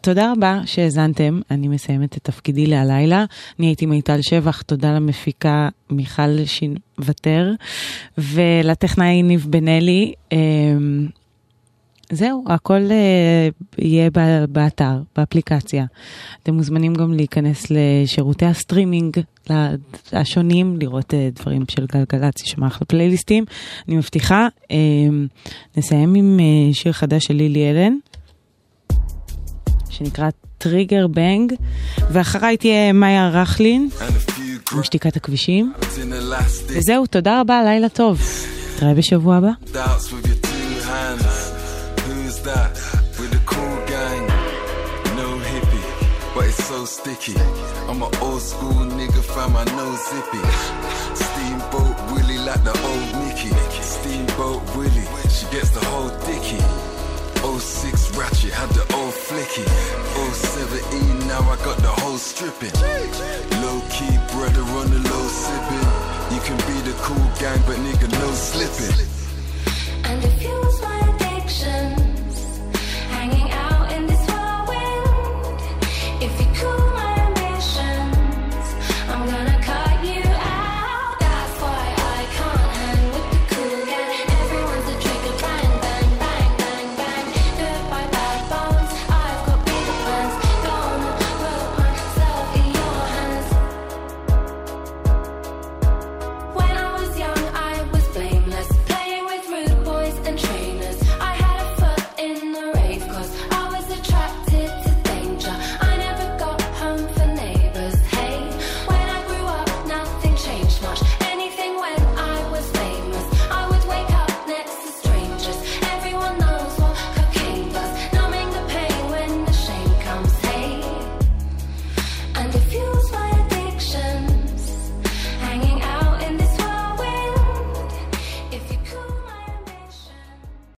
תודה 0.00 0.32
רבה 0.32 0.60
שהאזנתם, 0.66 1.40
אני 1.50 1.68
מסיימת 1.68 2.16
את 2.16 2.22
תפקידי 2.22 2.66
להלילה. 2.66 3.24
אני 3.58 3.66
הייתי 3.66 3.86
מיטל 3.86 4.22
שבח, 4.22 4.62
תודה 4.62 4.92
למפיקה 4.92 5.68
מיכל 5.90 6.44
שינוותר, 6.44 7.52
ולטכנאי 8.18 9.22
ניב 9.22 9.46
בן-אלי. 9.50 10.12
אה, 10.32 10.38
זהו, 12.12 12.44
הכל 12.46 12.80
אה, 12.90 13.48
יהיה 13.78 14.10
באתר, 14.48 15.02
באפליקציה. 15.16 15.84
אתם 16.42 16.54
מוזמנים 16.54 16.94
גם 16.94 17.12
להיכנס 17.12 17.66
לשירותי 17.70 18.46
הסטרימינג 18.46 19.16
השונים, 20.12 20.76
לראות 20.80 21.14
אה, 21.14 21.28
דברים 21.34 21.64
של 21.70 21.86
גלגלצ, 21.86 22.42
יש 22.42 22.50
שם 22.50 22.64
אחלה 22.64 22.86
פלייליסטים. 22.86 23.44
אני 23.88 23.96
מבטיחה, 23.96 24.48
אה, 24.70 24.76
נסיים 25.76 26.14
עם 26.14 26.40
אה, 26.40 26.74
שיר 26.74 26.92
חדש 26.92 27.24
של 27.24 27.34
לילי 27.34 27.70
אלן, 27.70 27.92
שנקרא 29.90 30.28
טריגר 30.58 31.06
בנג, 31.06 31.52
ואחריי 32.10 32.56
תהיה 32.56 32.92
מאיה 32.92 33.28
רכלין, 33.28 33.88
עם 34.72 34.82
שתיקת 34.82 35.16
הכבישים. 35.16 35.72
וזהו, 36.66 37.06
תודה 37.06 37.40
רבה, 37.40 37.62
לילה 37.64 37.88
טוב. 37.88 38.20
נתראה 38.74 38.94
בשבוע 38.94 39.36
הבא. 39.36 39.50
So 46.70 46.84
sticky. 46.84 47.34
I'm 47.90 48.00
an 48.06 48.12
old 48.26 48.42
school 48.50 48.80
nigga, 48.98 49.22
fam, 49.32 49.56
I 49.56 49.64
know 49.76 49.90
zippy. 50.08 50.42
Steamboat 51.24 51.96
Willie 52.12 52.38
like 52.48 52.62
the 52.68 52.74
old 52.88 53.08
Mickey. 53.20 53.52
Steamboat 53.94 54.62
Willie, 54.76 55.08
she 55.36 55.44
gets 55.54 55.70
the 55.76 55.84
whole 55.90 56.10
dicky. 56.26 56.60
06 57.42 58.16
ratchet, 58.16 58.52
had 58.52 58.70
the 58.70 58.84
blicky. 59.40 59.64
017, 59.64 61.28
now 61.28 61.40
I 61.40 61.56
got 61.64 61.78
the 61.78 61.88
whole 61.88 62.18
stripping. 62.18 62.72
Low 63.62 63.80
key, 63.90 64.12
brother 64.32 64.62
on 64.78 64.90
the 64.90 65.00
low 65.08 65.28
sipping. 65.28 65.88
You 66.34 66.40
can 66.46 66.56
be 66.68 66.76
the 66.88 66.94
cool 67.00 67.26
gang, 67.38 67.60
but 67.66 67.76
nigga, 67.76 68.10
no 68.10 68.30
slipping. 68.32 69.06
And 70.04 70.24
if 70.24 70.42
you 70.42 70.50
was 70.50 70.80
my 70.82 70.98
addiction. 71.14 71.89